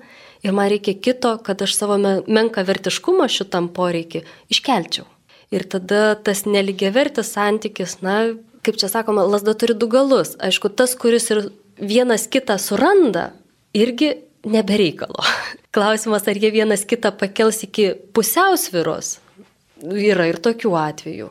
ir 0.45 0.53
man 0.53 0.69
reikia 0.69 0.95
kito, 1.01 1.36
kad 1.43 1.62
aš 1.65 1.75
savo 1.79 1.97
menką 1.99 2.63
vertiškumą 2.67 3.27
šitam 3.31 3.71
poreikį 3.73 4.23
iškelčiau. 4.53 5.08
Ir 5.53 5.65
tada 5.69 6.15
tas 6.25 6.43
neligiavertis 6.45 7.34
santykis, 7.36 7.99
na, 8.05 8.36
kaip 8.65 8.79
čia 8.81 8.89
sakoma, 8.91 9.25
lasda 9.29 9.53
turi 9.58 9.75
du 9.77 9.89
galus. 9.89 10.34
Aišku, 10.41 10.71
tas, 10.73 10.95
kuris 10.99 11.29
ir 11.34 11.45
vienas 11.79 12.25
kitą 12.31 12.58
suranda, 12.62 13.29
irgi 13.77 14.15
nebereikalo. 14.45 15.25
Klausimas, 15.75 16.27
ar 16.27 16.39
jie 16.39 16.51
vienas 16.53 16.86
kitą 16.88 17.13
pakels 17.17 17.63
iki 17.67 17.91
pusiausviros. 18.15 19.19
Yra 19.86 20.29
ir 20.31 20.39
tokių 20.41 20.71
atvejų. 20.79 21.29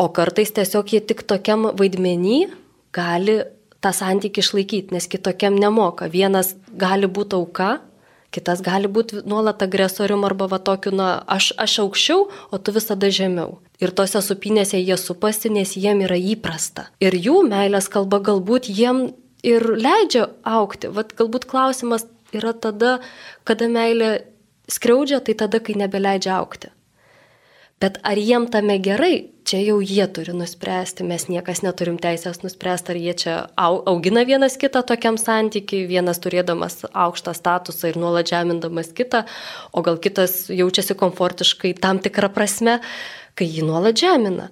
O 0.00 0.08
kartais 0.14 0.52
tiesiog 0.54 0.94
jie 0.94 1.02
tik 1.04 1.24
tokiam 1.28 1.68
vaidmenį 1.78 2.38
gali 2.94 3.40
tą 3.82 3.90
santykį 3.94 4.42
išlaikyti, 4.42 4.94
nes 4.94 5.08
kitokiam 5.10 5.56
nemoka. 5.58 6.06
Vienas 6.10 6.54
gali 6.78 7.10
būti 7.10 7.36
auka, 7.38 7.80
Kitas 8.32 8.62
gali 8.64 8.88
būti 8.88 9.20
nuolat 9.28 9.60
agresorium 9.60 10.24
arba 10.24 10.46
va 10.48 10.58
tokiu, 10.58 10.94
na, 10.96 11.08
aš, 11.28 11.50
aš 11.60 11.78
aukščiau, 11.84 12.22
o 12.48 12.58
tu 12.58 12.72
visada 12.72 13.10
žemiau. 13.12 13.58
Ir 13.82 13.92
tose 13.92 14.22
supinėse 14.24 14.80
jie 14.80 14.96
supasi, 14.96 15.50
nes 15.52 15.74
jiem 15.76 16.00
yra 16.06 16.16
įprasta. 16.16 16.86
Ir 17.04 17.12
jų 17.12 17.42
meilės 17.50 17.90
kalba 17.92 18.22
galbūt 18.24 18.70
jiem 18.72 19.10
ir 19.44 19.66
leidžia 19.76 20.30
aukti. 20.48 20.88
Vat 20.96 21.12
galbūt 21.18 21.44
klausimas 21.50 22.06
yra 22.32 22.54
tada, 22.56 23.00
kada 23.44 23.68
meilė 23.68 24.12
skriaudžia, 24.72 25.20
tai 25.20 25.36
tada, 25.36 25.60
kai 25.60 25.76
nebeleidžia 25.76 26.38
aukti. 26.38 26.72
Bet 27.82 27.96
ar 28.06 28.14
jiem 28.14 28.44
tame 28.46 28.76
gerai, 28.78 29.32
čia 29.42 29.58
jau 29.64 29.80
jie 29.82 30.04
turi 30.14 30.30
nuspręsti, 30.38 31.02
mes 31.02 31.24
niekas 31.26 31.64
neturim 31.64 31.96
teisės 31.98 32.38
nuspręsti, 32.44 32.92
ar 32.92 32.98
jie 33.00 33.14
čia 33.18 33.32
augina 33.58 34.22
vienas 34.28 34.54
kitą 34.60 34.84
tokiam 34.86 35.16
santykiai, 35.18 35.88
vienas 35.90 36.20
turėdamas 36.22 36.84
aukštą 36.86 37.34
statusą 37.34 37.90
ir 37.90 37.98
nuolat 37.98 38.30
žemindamas 38.30 38.92
kitą, 38.94 39.24
o 39.74 39.82
gal 39.82 39.98
kitas 40.04 40.44
jaučiasi 40.46 40.94
komfortiškai 41.00 41.72
tam 41.82 41.98
tikrą 42.04 42.30
prasme, 42.36 42.76
kai 43.34 43.48
jį 43.50 43.66
nuolat 43.66 43.98
žemina. 43.98 44.46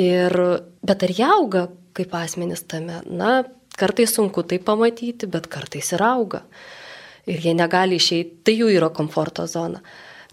Ir, 0.00 0.32
bet 0.80 1.04
ar 1.04 1.12
jie 1.12 1.28
auga 1.28 1.66
kaip 1.92 2.16
asmenys 2.16 2.64
tame? 2.72 3.02
Na, 3.04 3.42
kartais 3.76 4.16
sunku 4.16 4.46
tai 4.48 4.62
pamatyti, 4.64 5.28
bet 5.28 5.50
kartais 5.52 5.92
ir 5.92 6.06
auga. 6.08 6.40
Ir 7.28 7.44
jie 7.44 7.52
negali 7.52 8.00
išeiti, 8.00 8.40
tai 8.48 8.56
jų 8.62 8.72
yra 8.78 8.88
komforto 8.96 9.44
zona. 9.44 9.84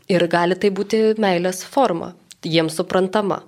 Ir 0.08 0.24
gali 0.32 0.56
tai 0.56 0.72
būti 0.72 1.04
meilės 1.20 1.66
forma 1.68 2.14
jiems 2.46 2.80
suprantama. 2.80 3.44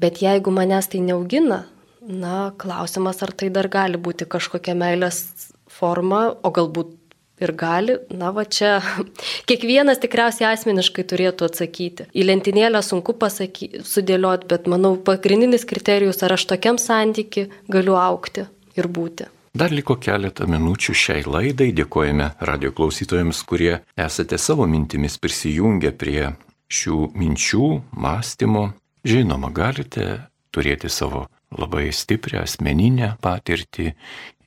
Bet 0.00 0.22
jeigu 0.22 0.52
manęs 0.54 0.88
tai 0.92 1.02
neaugina, 1.04 1.64
na, 2.00 2.52
klausimas, 2.58 3.20
ar 3.22 3.32
tai 3.36 3.50
dar 3.52 3.68
gali 3.68 4.00
būti 4.00 4.28
kažkokia 4.28 4.74
meilės 4.78 5.50
forma, 5.68 6.30
o 6.42 6.52
galbūt 6.54 6.96
ir 7.40 7.52
gali, 7.56 7.96
na 8.12 8.30
va 8.36 8.44
čia 8.44 8.78
kiekvienas 9.48 10.00
tikriausiai 10.02 10.50
asmeniškai 10.52 11.04
turėtų 11.08 11.48
atsakyti. 11.48 12.08
Į 12.12 12.26
lentynėlę 12.28 12.82
sunku 12.84 13.16
pasakyti, 13.20 13.84
sudėlioti, 13.86 14.48
bet 14.50 14.68
manau 14.70 14.96
pagrindinis 14.96 15.66
kriterijus, 15.68 16.22
ar 16.24 16.36
aš 16.36 16.48
tokiam 16.52 16.80
santyki 16.80 17.48
galiu 17.68 17.96
aukti 18.00 18.46
ir 18.76 18.88
būti. 18.88 19.28
Dar 19.50 19.72
liko 19.74 19.96
keletą 19.98 20.46
minučių 20.46 20.94
šiai 20.94 21.24
laidai. 21.26 21.72
Dėkojame 21.74 22.28
radio 22.46 22.70
klausytojams, 22.70 23.40
kurie 23.42 23.80
esate 23.98 24.38
savo 24.38 24.68
mintimis 24.70 25.18
prisijungę 25.18 25.90
prie 25.98 26.28
šių 26.70 27.10
minčių, 27.18 27.66
mąstymo. 27.92 28.70
Žinoma, 29.04 29.50
galite 29.52 30.06
turėti 30.54 30.90
savo 30.92 31.26
labai 31.50 31.90
stiprią 31.94 32.44
asmeninę 32.44 33.14
patirtį 33.24 33.92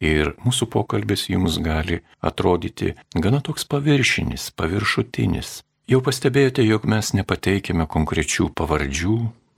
ir 0.04 0.34
mūsų 0.46 0.70
pokalbis 0.72 1.28
jums 1.32 1.60
gali 1.64 2.02
atrodyti 2.24 2.94
gana 3.16 3.42
toks 3.44 3.68
paviršinis, 3.68 4.52
paviršutinis. 4.56 5.62
Jau 5.90 6.00
pastebėjote, 6.04 6.64
jog 6.64 6.86
mes 6.88 7.12
nepateikėme 7.18 7.88
konkrečių 7.92 8.48
pavardžių, 8.56 9.18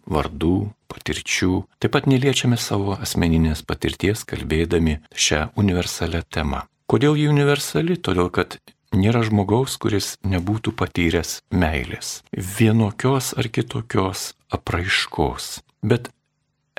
vardų, 0.09 0.55
patirčių, 0.89 1.51
taip 1.81 1.93
pat 1.93 2.07
neliečiame 2.09 2.57
savo 2.61 2.95
asmeninės 2.97 3.61
patirties 3.65 4.25
kalbėdami 4.25 4.99
šią 5.13 5.51
universalią 5.61 6.23
temą. 6.29 6.65
Kodėl 6.89 7.17
ji 7.17 7.29
universali? 7.29 7.97
Todėl, 7.97 8.29
kad 8.29 8.59
Nėra 8.95 9.25
žmogaus, 9.27 9.73
kuris 9.75 10.13
nebūtų 10.23 10.71
patyręs 10.79 11.41
meilės, 11.51 12.21
vienokios 12.31 13.33
ar 13.35 13.49
kitokios 13.51 14.29
apraiškos. 14.55 15.47
Bet 15.83 16.07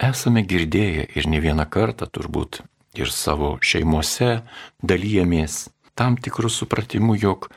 esame 0.00 0.40
girdėję 0.48 1.04
ir 1.12 1.28
ne 1.28 1.42
vieną 1.44 1.66
kartą 1.68 2.08
turbūt 2.08 2.62
ir 2.96 3.12
savo 3.12 3.58
šeimose 3.60 4.30
dalyjamės 4.80 5.66
tam 5.92 6.16
tikrų 6.16 6.48
supratimų, 6.54 7.18
jog 7.20 7.50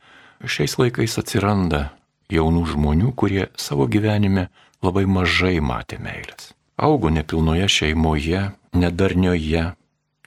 šiais 0.44 0.76
laikais 0.82 1.16
atsiranda 1.24 1.94
jaunų 2.28 2.66
žmonių, 2.74 3.14
kurie 3.16 3.48
savo 3.56 3.88
gyvenime 3.88 4.50
labai 4.84 5.06
mažai 5.08 5.56
matė 5.64 6.02
meilės. 6.04 6.52
Augo 6.76 7.08
nepilnoje 7.16 7.72
šeimoje, 7.72 8.44
nedarnioje, 8.76 9.70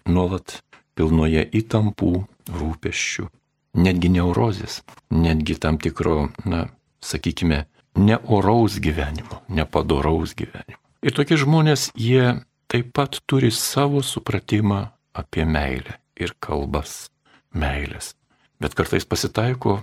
nuolat 0.08 0.58
pilnoje 0.96 1.44
įtampų, 1.60 2.16
rūpeščių 2.48 3.28
netgi 3.74 4.10
neurozės, 4.12 4.82
netgi 5.10 5.56
tam 5.60 5.78
tikro, 5.80 6.30
na, 6.44 6.66
sakykime, 7.04 7.64
neoraus 7.96 8.78
gyvenimo, 8.82 9.42
nepadoraus 9.48 10.36
gyvenimo. 10.36 10.78
Ir 11.02 11.14
tokie 11.16 11.36
žmonės, 11.40 11.90
jie 11.98 12.44
taip 12.70 12.92
pat 12.96 13.18
turi 13.26 13.50
savo 13.50 14.02
supratimą 14.06 14.84
apie 15.18 15.44
meilę 15.44 15.98
ir 16.16 16.34
kalbas 16.40 17.10
meilės. 17.52 18.14
Bet 18.62 18.76
kartais 18.78 19.04
pasitaiko 19.08 19.80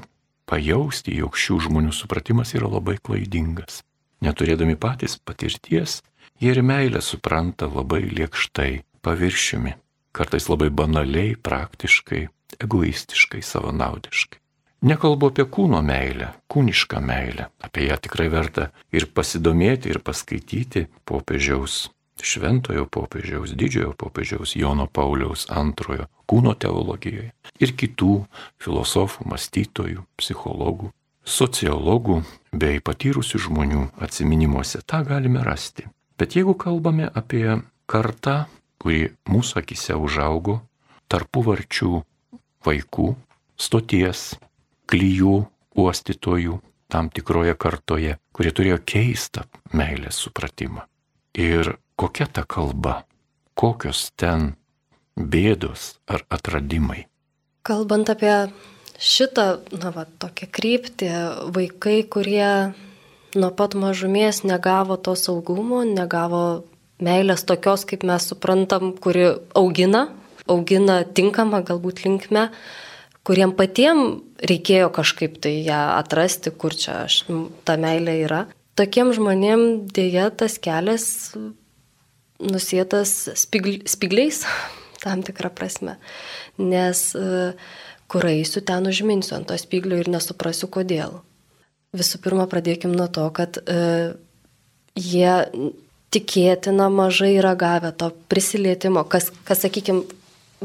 pajausti, 0.49 1.13
jog 1.19 1.35
šių 1.37 1.59
žmonių 1.67 1.93
supratimas 1.93 2.55
yra 2.57 2.69
labai 2.71 2.97
klaidingas. 3.03 3.83
Neturėdami 4.23 4.75
patys 4.79 5.17
patirties, 5.19 5.99
jie 6.39 6.53
ir 6.55 6.63
meilę 6.65 7.01
supranta 7.03 7.67
labai 7.69 8.01
liekštai, 8.07 8.81
paviršiumi, 9.05 9.75
kartais 10.15 10.49
labai 10.49 10.71
banaliai, 10.73 11.35
praktiškai, 11.35 12.27
egoistiškai, 12.57 13.41
savanaudiškai. 13.45 14.39
Nekalbu 14.89 15.33
apie 15.33 15.43
kūno 15.43 15.81
meilę, 15.83 16.29
kūnišką 16.47 17.01
meilę. 17.03 17.49
Apie 17.59 17.89
ją 17.89 17.97
tikrai 17.99 18.29
verta 18.31 18.69
ir 18.95 19.09
pasidomėti, 19.11 19.91
ir 19.91 19.99
paskaityti 19.99 20.85
popiežiaus, 21.09 21.89
šventojo 22.23 22.85
popiežiaus, 22.87 23.51
didžiojo 23.59 23.91
popiežiaus 23.99 24.55
Jono 24.55 24.87
Pauliaus 24.87 25.49
antrojo 25.51 26.07
kūno 26.29 26.53
teologijoje 26.55 27.33
ir 27.59 27.75
kitų 27.75 28.13
filosofų, 28.61 29.27
mąstytojų, 29.33 30.05
psichologų, 30.19 30.93
sociologų 31.27 32.21
bei 32.55 32.79
patyrusių 32.79 33.43
žmonių 33.49 33.83
atminimuose. 33.99 34.79
Ta 34.85 35.03
galime 35.03 35.43
rasti. 35.43 35.89
Bet 36.19 36.35
jeigu 36.35 36.55
kalbame 36.55 37.07
apie 37.07 37.59
kartą, 37.89 38.45
kuri 38.79 39.11
mūsų 39.27 39.59
akise 39.63 39.99
užaugo 39.99 40.61
tarpu 41.11 41.43
varčių 41.43 41.99
vaikų, 42.65 43.13
stoties, 43.59 44.33
klyjų, 44.89 45.35
uostytojų 45.79 46.59
tam 46.89 47.09
tikroje 47.13 47.53
kartoje, 47.59 48.17
kurie 48.33 48.51
turėjo 48.55 48.79
keistą 48.87 49.45
meilės 49.75 50.17
supratimą. 50.23 50.87
Ir 51.37 51.77
kokia 51.99 52.25
ta 52.25 52.43
kalba, 52.49 53.03
kokios 53.53 54.09
ten 54.17 54.55
bėdos 55.15 55.99
ar 56.09 56.25
atradimai. 56.33 57.05
Kalbant 57.67 58.09
apie 58.09 58.33
šitą, 58.99 59.61
na, 59.75 59.91
va, 59.93 60.07
tokią 60.19 60.49
kryptį, 60.49 61.09
vaikai, 61.53 62.01
kurie 62.09 62.73
nuo 63.37 63.51
pat 63.53 63.75
mažumės 63.77 64.41
negavo 64.47 64.97
to 64.97 65.13
saugumo, 65.19 65.83
negavo 65.85 66.63
meilės 67.03 67.45
tokios, 67.47 67.85
kaip 67.87 68.03
mes 68.07 68.25
suprantam, 68.31 68.95
kuri 68.97 69.29
augina 69.55 70.07
augina 70.49 71.01
tinkamą 71.03 71.61
galbūt 71.67 72.03
linkme, 72.05 72.49
kuriem 73.27 73.53
patiem 73.57 74.21
reikėjo 74.49 74.89
kažkaip 74.95 75.37
tai 75.43 75.59
ją 75.67 75.79
atrasti, 75.97 76.51
kur 76.51 76.75
čia 76.75 77.03
aš, 77.05 77.23
ta 77.67 77.77
meilė 77.81 78.19
yra. 78.25 78.43
Tokiem 78.79 79.11
žmonėm 79.15 79.65
dėja 79.91 80.29
tas 80.31 80.55
kelias 80.61 81.35
nusėtas 82.39 83.13
spigl, 83.37 83.81
spigliais, 83.89 84.45
tam 85.03 85.23
tikrą 85.25 85.51
prasme. 85.55 85.97
Nes 86.59 87.09
e, 87.15 87.51
kur 88.09 88.29
eisiu, 88.29 88.63
ten 88.65 88.87
užminsiu 88.89 89.37
ant 89.37 89.49
to 89.51 89.57
spiglio 89.59 89.99
ir 89.99 90.09
nesuprasiu 90.11 90.71
kodėl. 90.71 91.19
Visų 91.95 92.21
pirma, 92.23 92.45
pradėkim 92.49 92.93
nuo 92.93 93.07
to, 93.11 93.25
kad 93.33 93.57
e, 93.65 94.15
jie 94.95 95.33
tikėtina 96.13 96.89
mažai 96.93 97.35
yra 97.37 97.55
gavę 97.57 97.91
to 97.97 98.11
prisilietimo, 98.31 99.03
kas, 99.09 99.29
kas 99.45 99.63
sakykime, 99.65 100.05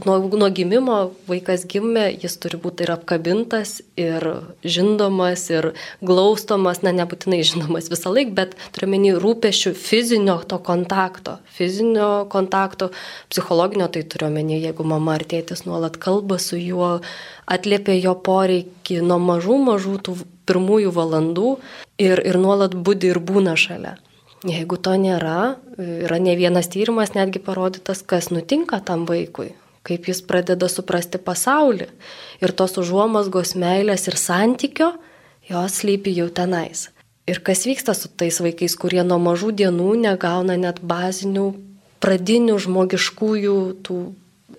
nuo, 0.02 0.18
nuo 0.18 0.48
gimimo 0.50 0.96
vaikas 1.28 1.64
gimė, 1.70 2.06
jis 2.22 2.36
turi 2.42 2.58
būti 2.60 2.84
ir 2.86 2.92
apkabintas, 2.96 3.76
ir 4.00 4.26
žindomas, 4.66 5.46
ir 5.52 5.70
glaustomas, 6.04 6.82
na 6.86 6.92
nebūtinai 6.96 7.42
žinomas 7.46 7.90
visą 7.92 8.12
laiką, 8.14 8.34
bet 8.34 8.56
turiuomenį 8.74 9.14
rūpešių 9.22 9.74
fizinio 9.78 10.36
to 10.50 10.58
kontakto, 10.66 11.38
fizinio 11.54 12.26
kontakto, 12.32 12.90
psichologinio 13.32 13.88
tai 13.94 14.04
turiuomenį, 14.10 14.60
jeigu 14.68 14.86
mama 14.88 15.18
ar 15.18 15.26
tėtis 15.30 15.64
nuolat 15.68 15.98
kalba 16.02 16.40
su 16.42 16.58
juo, 16.58 16.96
atliepia 17.46 17.98
jo 18.00 18.16
poreikį 18.18 19.00
nuo 19.06 19.20
mažų, 19.22 19.60
mažų 19.70 19.98
tų 20.08 20.18
pirmųjų 20.48 20.90
valandų 20.92 21.58
ir, 22.02 22.18
ir 22.20 22.40
nuolat 22.40 22.74
būdi 22.74 23.14
ir 23.14 23.22
būna 23.22 23.54
šalia. 23.56 23.96
Jeigu 24.44 24.76
to 24.76 24.92
nėra, 25.00 25.54
yra 25.80 26.18
ne 26.20 26.34
vienas 26.36 26.66
tyrimas 26.68 27.14
netgi 27.14 27.40
parodytas, 27.40 28.02
kas 28.04 28.28
nutinka 28.28 28.82
tam 28.84 29.06
vaikui 29.08 29.54
kaip 29.84 30.08
jis 30.08 30.22
pradeda 30.24 30.68
suprasti 30.72 31.20
pasaulį. 31.20 31.90
Ir 32.42 32.54
tos 32.56 32.78
užuomasgos 32.80 33.54
meilės 33.60 34.08
ir 34.08 34.18
santykio, 34.20 34.94
jos 35.50 35.82
lypi 35.84 36.14
jau 36.16 36.30
tenais. 36.32 36.88
Ir 37.28 37.40
kas 37.44 37.64
vyksta 37.68 37.94
su 37.96 38.10
tais 38.12 38.40
vaikais, 38.40 38.76
kurie 38.76 39.04
nuo 39.04 39.20
mažų 39.22 39.54
dienų 39.60 39.94
negauna 40.02 40.58
net 40.60 40.82
bazinių, 40.84 41.46
pradinių 42.04 42.58
žmogiškųjų 42.60 43.58
tų 43.84 43.98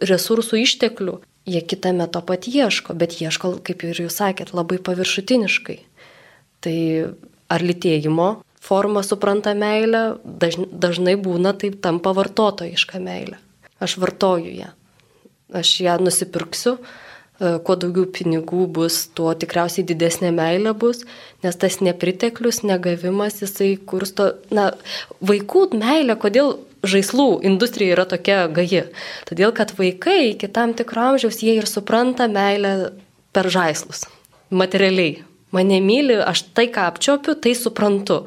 resursų 0.02 0.62
išteklių. 0.66 1.22
jie 1.46 1.62
kitame 1.62 2.08
to 2.10 2.22
pat 2.26 2.48
ieško, 2.50 2.96
bet 2.98 3.22
ieško, 3.22 3.60
kaip 3.66 3.84
ir 3.86 4.02
jūs 4.06 4.18
sakėt, 4.18 4.54
labai 4.58 4.80
paviršutiniškai. 4.82 5.78
Tai 6.66 6.78
ar 7.54 7.62
litėjimo 7.62 8.30
forma 8.66 9.04
supranta 9.06 9.54
meilę, 9.54 10.18
dažnai 10.26 11.16
būna 11.22 11.54
taip 11.54 11.78
tampa 11.86 12.16
vartotojiška 12.18 13.00
meilė. 13.00 13.38
Aš 13.80 14.00
vartoju 14.02 14.56
ją. 14.58 14.72
Aš 15.56 15.72
ją 15.86 15.96
nusipirksiu, 16.04 16.76
e, 16.76 17.56
kuo 17.64 17.76
daugiau 17.80 18.08
pinigų 18.12 18.66
bus, 18.76 19.06
tuo 19.16 19.32
tikriausiai 19.40 19.86
didesnė 19.88 20.34
meilė 20.36 20.74
bus, 20.76 21.06
nes 21.46 21.56
tas 21.62 21.80
nepriteklius, 21.86 22.64
negavimas, 22.68 23.40
jisai 23.44 23.76
kursto, 23.92 24.34
na, 24.52 24.72
vaikų 25.24 25.70
meilė, 25.80 26.18
kodėl 26.20 26.58
žaislų 26.86 27.30
industrija 27.48 27.96
yra 27.96 28.06
tokia 28.10 28.46
gaji. 28.52 28.86
Todėl, 29.30 29.54
kad 29.56 29.74
vaikai 29.78 30.34
iki 30.34 30.50
tam 30.52 30.76
tikro 30.78 31.12
amžiaus 31.14 31.42
jie 31.44 31.56
ir 31.60 31.70
supranta 31.70 32.28
meilę 32.32 32.92
per 33.36 33.50
žaislus, 33.52 34.06
materialiai. 34.52 35.24
Mane 35.56 35.80
myli, 35.80 36.18
aš 36.20 36.50
tai, 36.56 36.68
ką 36.68 36.90
apčiopiu, 36.92 37.38
tai 37.40 37.56
suprantu. 37.56 38.26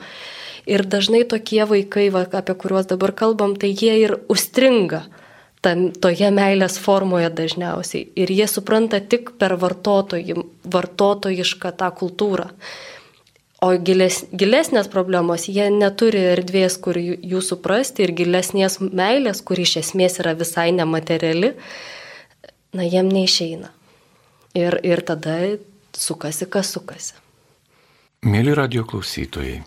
Ir 0.69 0.85
dažnai 0.85 1.27
tokie 1.29 1.61
vaikai, 1.69 2.09
va, 2.12 2.25
apie 2.25 2.55
kuriuos 2.57 2.88
dabar 2.88 3.12
kalbam, 3.17 3.57
tai 3.57 3.73
jie 3.73 3.95
ir 4.01 4.17
užstringa 4.33 5.05
tam, 5.64 5.88
toje 5.92 6.31
meilės 6.35 6.79
formoje 6.83 7.31
dažniausiai. 7.35 8.07
Ir 8.18 8.31
jie 8.33 8.47
supranta 8.51 9.01
tik 9.01 9.35
per 9.40 9.57
vartotojį, 9.61 10.37
vartotojišką 10.71 11.75
tą 11.81 11.90
kultūrą. 11.99 12.49
O 13.64 13.73
giles, 13.83 14.21
gilesnės 14.38 14.87
problemos, 14.90 15.49
jie 15.51 15.66
neturi 15.75 16.21
erdvės, 16.37 16.77
kur 16.79 16.99
jų 16.99 17.40
suprasti 17.42 18.05
ir 18.07 18.12
gilesnės 18.14 18.79
meilės, 18.79 19.42
kuri 19.42 19.66
iš 19.66 19.81
esmės 19.81 20.21
yra 20.23 20.37
visai 20.38 20.68
nemateriali, 20.77 21.57
na, 22.79 22.87
jiem 22.87 23.11
neišeina. 23.11 23.73
Ir, 24.59 24.79
ir 24.87 25.03
tada 25.03 25.35
sukasi, 25.99 26.47
kas 26.47 26.71
sukasi. 26.77 27.18
Mėly 28.27 28.55
radio 28.55 28.87
klausytojai, 28.87 29.61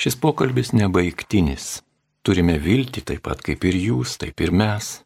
šis 0.00 0.16
pokalbis 0.20 0.72
nebaigtinis. 0.76 1.82
Turime 2.24 2.56
vilti 2.58 3.04
taip 3.04 3.22
pat 3.28 3.44
kaip 3.44 3.64
ir 3.68 3.76
jūs, 3.78 4.16
taip 4.20 4.40
ir 4.42 4.50
mes, 4.52 4.96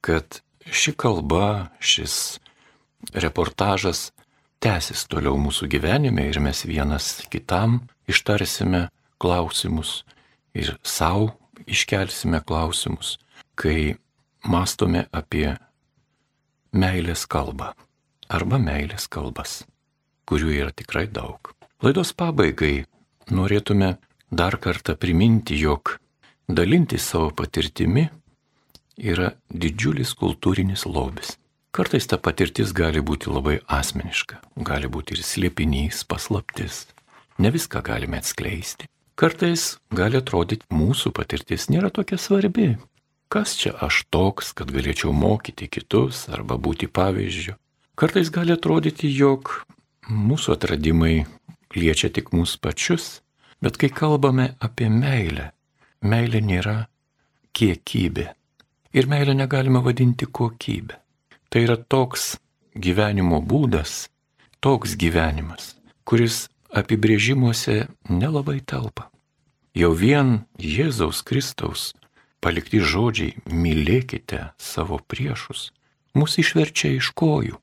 kad 0.00 0.40
ši 0.70 0.94
kalba, 0.96 1.70
šis 1.80 2.38
reportažas 3.14 4.10
tęsis 4.60 5.06
toliau 5.08 5.38
mūsų 5.40 5.68
gyvenime 5.72 6.26
ir 6.28 6.40
mes 6.42 6.64
vienas 6.68 7.20
kitam 7.32 7.80
ištarsime 8.10 8.88
klausimus 9.20 10.02
ir 10.56 10.76
savo 10.82 11.32
iškelsime 11.70 12.40
klausimus, 12.46 13.18
kai 13.54 13.96
mastome 14.44 15.06
apie 15.12 15.52
meilės 16.72 17.26
kalbą 17.30 17.72
arba 18.30 18.60
meilės 18.62 19.08
kalbas, 19.10 19.64
kurių 20.28 20.54
yra 20.54 20.70
tikrai 20.76 21.06
daug. 21.10 21.52
Laidos 21.82 22.12
pabaigai 22.14 22.84
norėtume 23.32 23.96
dar 24.30 24.56
kartą 24.62 24.94
priminti, 24.94 25.56
jog 25.58 25.96
dalinti 26.48 26.98
savo 26.98 27.30
patirtimi 27.34 28.08
yra 29.00 29.32
didžiulis 29.50 30.12
kultūrinis 30.18 30.86
lobis. 30.86 31.36
Kartais 31.70 32.08
ta 32.10 32.18
patirtis 32.18 32.72
gali 32.74 33.00
būti 33.00 33.30
labai 33.30 33.60
asmeniška, 33.70 34.40
gali 34.66 34.90
būti 34.90 35.14
ir 35.14 35.22
slėpinys, 35.22 36.02
paslaptis. 36.04 36.88
Ne 37.38 37.52
viską 37.54 37.82
galime 37.86 38.18
atskleisti. 38.18 38.88
Kartais 39.14 39.76
gali 39.94 40.18
atrodyti, 40.18 40.66
mūsų 40.74 41.12
patirtis 41.14 41.68
nėra 41.70 41.92
tokia 41.94 42.18
svarbi. 42.18 42.72
Kas 43.30 43.54
čia 43.54 43.70
aš 43.86 44.02
toks, 44.10 44.50
kad 44.58 44.72
galėčiau 44.74 45.12
mokyti 45.14 45.68
kitus 45.70 46.24
arba 46.32 46.58
būti 46.58 46.88
pavyzdžiu. 46.90 47.54
Kartais 47.94 48.32
gali 48.34 48.56
atrodyti, 48.56 49.06
jog 49.06 49.52
mūsų 50.10 50.56
atradimai 50.56 51.26
liečia 51.76 52.10
tik 52.10 52.32
mūsų 52.34 52.58
pačius, 52.64 53.20
bet 53.62 53.78
kai 53.78 53.92
kalbame 53.94 54.54
apie 54.58 54.90
meilę, 54.90 55.52
meilė 56.02 56.42
nėra 56.42 56.76
kiekybė. 57.54 58.32
Ir 58.96 59.06
meilę 59.06 59.34
negalime 59.38 59.82
vadinti 59.84 60.26
kokybė. 60.26 60.98
Tai 61.50 61.60
yra 61.66 61.76
toks 61.78 62.36
gyvenimo 62.74 63.40
būdas, 63.42 64.08
toks 64.62 64.96
gyvenimas, 64.98 65.74
kuris 66.06 66.48
apibrėžimuose 66.74 67.88
nelabai 68.10 68.60
telpa. 68.60 69.08
Jau 69.74 69.92
vien 69.94 70.40
Jėzaus 70.58 71.22
Kristaus 71.26 71.92
palikti 72.42 72.80
žodžiai 72.82 73.36
mylėkite 73.46 74.50
savo 74.58 74.98
priešus 75.06 75.70
mus 76.14 76.38
išverčia 76.42 76.90
iš 76.96 77.12
kojų, 77.14 77.58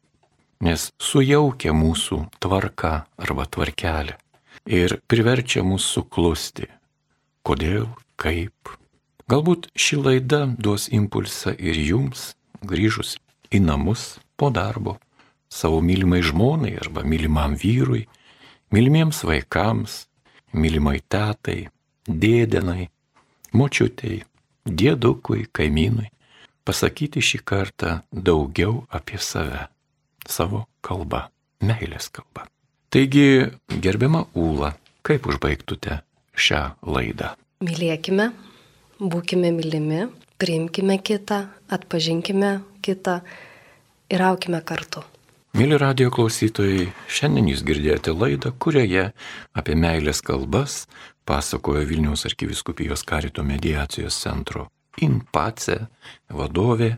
nes 0.64 0.90
sujaukia 1.04 1.74
mūsų 1.76 2.22
tvarka 2.44 2.94
arba 3.20 3.48
tvarkelė 3.52 4.16
ir 4.68 5.00
priverčia 5.08 5.64
mus 5.64 5.88
suklusti. 5.88 6.68
Kodėl, 7.48 7.88
kaip. 8.20 8.76
Galbūt 9.28 9.66
ši 9.76 9.98
laida 10.00 10.46
duos 10.56 10.86
impulsą 10.88 11.52
ir 11.60 11.76
jums, 11.76 12.30
grįžus 12.64 13.18
į 13.52 13.60
namus 13.60 14.22
po 14.40 14.48
darbo, 14.56 14.94
savo 15.52 15.82
mylimai 15.84 16.22
žmonai 16.24 16.78
arba 16.80 17.04
mylimam 17.04 17.58
vyrui, 17.60 18.06
mylimiems 18.72 19.20
vaikams, 19.28 20.06
mylimai 20.56 21.02
tetai, 21.12 21.68
dėdenai, 22.08 22.88
močiutei, 23.52 24.22
dėdukui, 24.64 25.50
kaimynui, 25.52 26.08
pasakyti 26.64 27.20
šį 27.20 27.44
kartą 27.44 28.00
daugiau 28.12 28.86
apie 28.88 29.20
save, 29.20 29.68
savo 30.24 30.70
kalbą, 30.80 31.26
meilės 31.60 32.08
kalbą. 32.16 32.48
Taigi, 32.96 33.52
gerbiama 33.84 34.24
Ūla, 34.40 34.72
kaip 35.04 35.28
užbaigtute 35.28 36.00
šią 36.32 36.62
laidą? 36.88 37.36
Mylėkime, 37.60 38.32
būkime 39.00 39.52
mylimi, 39.56 40.08
priimkime 40.42 40.98
kitą, 41.02 41.48
atpažinkime 41.70 42.58
kitą 42.86 43.22
ir 44.10 44.24
aukime 44.24 44.62
kartu. 44.66 45.04
Mėly 45.58 45.78
radio 45.82 46.12
klausytojai, 46.14 46.92
šiandien 47.10 47.48
jūs 47.50 47.64
girdėjote 47.66 48.14
laidą, 48.14 48.52
kurioje 48.62 49.08
apie 49.58 49.76
meilės 49.80 50.22
kalbas 50.22 50.84
pasakojo 51.28 51.82
Vilniaus 51.88 52.28
arkiviskupijos 52.30 53.04
karito 53.08 53.44
mediacijos 53.44 54.18
centro 54.22 54.68
Inpace 55.02 55.80
vadovė 56.34 56.96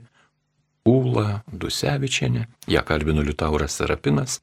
Ūla 0.89 1.41
Dusevičianė, 1.51 2.45
ją 2.71 2.81
kalbino 2.87 3.21
Liutauras 3.25 3.75
Sarapinas, 3.77 4.39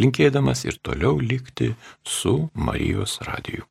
linkėdamas 0.00 0.64
ir 0.64 0.78
toliau 0.82 1.18
likti 1.20 1.74
su 2.06 2.36
Marijos 2.54 3.18
radiju. 3.26 3.66